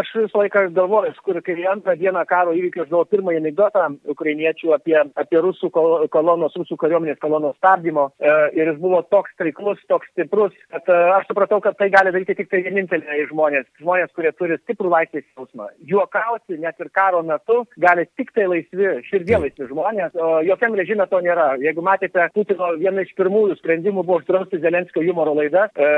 aš 0.00 0.14
visą 0.22 0.42
laiką 0.42 0.64
galvoju, 0.76 1.12
kur, 1.26 1.40
kai 1.44 1.58
antrą 1.70 1.96
dieną 2.00 2.24
karo 2.30 2.56
įvykių 2.56 2.87
žinau 2.88 3.04
pirmąjį 3.08 3.42
anegdotą 3.42 3.84
ukrainiečių 4.14 4.74
apie, 4.76 4.96
apie 5.20 5.42
rusų 5.44 5.70
kolonos, 5.72 6.56
rusų 6.58 6.78
kariuomenės 6.80 7.20
kolonos 7.22 7.56
stabdymo. 7.58 8.08
E, 8.18 8.34
ir 8.58 8.72
jis 8.72 8.80
buvo 8.82 9.02
toks 9.12 9.34
taiklus, 9.40 9.80
toks 9.90 10.08
stiprus, 10.12 10.54
kad 10.72 10.88
e, 10.90 10.98
aš 11.18 11.28
supratau, 11.30 11.60
kad 11.64 11.78
tai 11.78 11.90
gali 11.94 12.12
daryti 12.14 12.36
tik 12.38 12.50
tai 12.52 12.62
vieninteliai 12.66 13.26
žmonės. 13.30 13.68
Žmonės, 13.82 14.12
kurie 14.16 14.32
turi 14.36 14.58
stiprų 14.62 14.92
laisvės 14.92 15.26
jausmą. 15.36 15.68
Juokauti 15.90 16.58
net 16.60 16.80
ir 16.82 16.90
karo 16.94 17.22
metu 17.26 17.62
gali 17.80 18.06
tik 18.18 18.32
tai 18.36 18.48
laisvi, 18.50 18.90
širdie 19.08 19.38
laisvi 19.44 19.68
žmonės, 19.70 20.16
o 20.18 20.40
jokiam 20.46 20.76
režime 20.78 21.06
to 21.10 21.20
nėra. 21.24 21.50
Jeigu 21.62 21.84
matėte, 21.84 22.28
Putino 22.34 22.72
viena 22.80 23.04
iš 23.04 23.14
pirmųjų 23.18 23.58
sprendimų 23.58 24.04
buvo 24.04 24.20
uždrausti 24.22 24.60
Zelenskio 24.62 25.02
humoro 25.04 25.34
laidą, 25.38 25.68
e, 25.74 25.90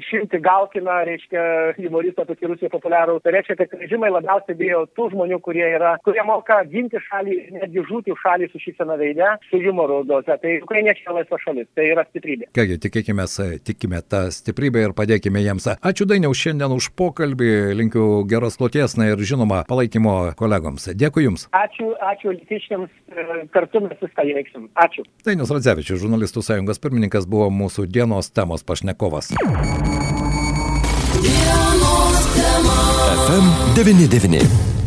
išimti 0.00 0.40
Galkiną, 0.44 1.00
reiškia, 1.08 1.44
humoristą 1.78 2.26
tokį 2.28 2.52
Rusiją 2.52 2.72
populiarų. 2.72 3.18
Tai 3.24 3.34
reiškia, 3.36 3.56
kad 3.60 3.74
režimai 3.80 4.12
labiausiai 4.12 4.58
bijo 4.58 4.84
tų 4.96 5.10
žmonių, 5.14 5.40
kurie 5.44 5.66
yra, 5.68 5.96
kurie 6.10 6.24
moka 6.26 6.58
ginti 6.70 6.98
šalį, 7.06 7.36
netgi 7.60 7.84
žūti 7.86 8.14
šalį 8.18 8.48
su 8.50 8.60
šypsena 8.64 8.96
veide, 9.00 9.28
su 9.50 9.60
humoru 9.62 10.02
doze. 10.08 10.34
Tai 10.42 10.54
ukrainiečiai 10.64 11.14
laisva 11.20 11.38
šalis, 11.42 11.68
tai 11.78 11.90
yra 11.92 12.04
stiprybė. 12.08 12.50
Kągi, 12.56 12.78
tikėkime, 12.82 13.26
tikime 13.66 14.02
tą 14.02 14.24
stiprybę 14.34 14.82
ir 14.88 14.94
padėkime 14.96 15.42
jiems. 15.44 15.68
Ačiū 15.78 16.08
Dainiau 16.10 16.34
šiandien 16.34 16.74
už 16.74 16.90
pokalbį 16.98 17.52
linkiu 17.78 18.06
geros 18.30 18.58
kloties, 18.58 18.96
ir 18.98 19.22
žinoma 19.22 19.62
palaikymo 19.70 20.34
kolegoms. 20.38 20.88
Dėkui 20.98 21.26
Jums. 21.28 21.46
Ačiū, 21.54 21.92
ačiū 22.10 22.34
litiškiams, 22.34 22.90
kartu 23.54 23.84
mes 23.84 24.02
viską 24.02 24.26
įveiksim. 24.32 24.66
Ačiū. 24.74 25.06
Dainius 25.26 25.52
Radzevičius, 25.54 26.00
žurnalistų 26.02 26.42
sąjungos 26.46 26.82
pirmininkas, 26.82 27.28
buvo 27.30 27.50
mūsų 27.54 27.86
dienos 27.86 28.32
temos 28.34 28.66
pašnekovas. 28.66 29.30
FM 33.30 33.46
99. 33.76 34.79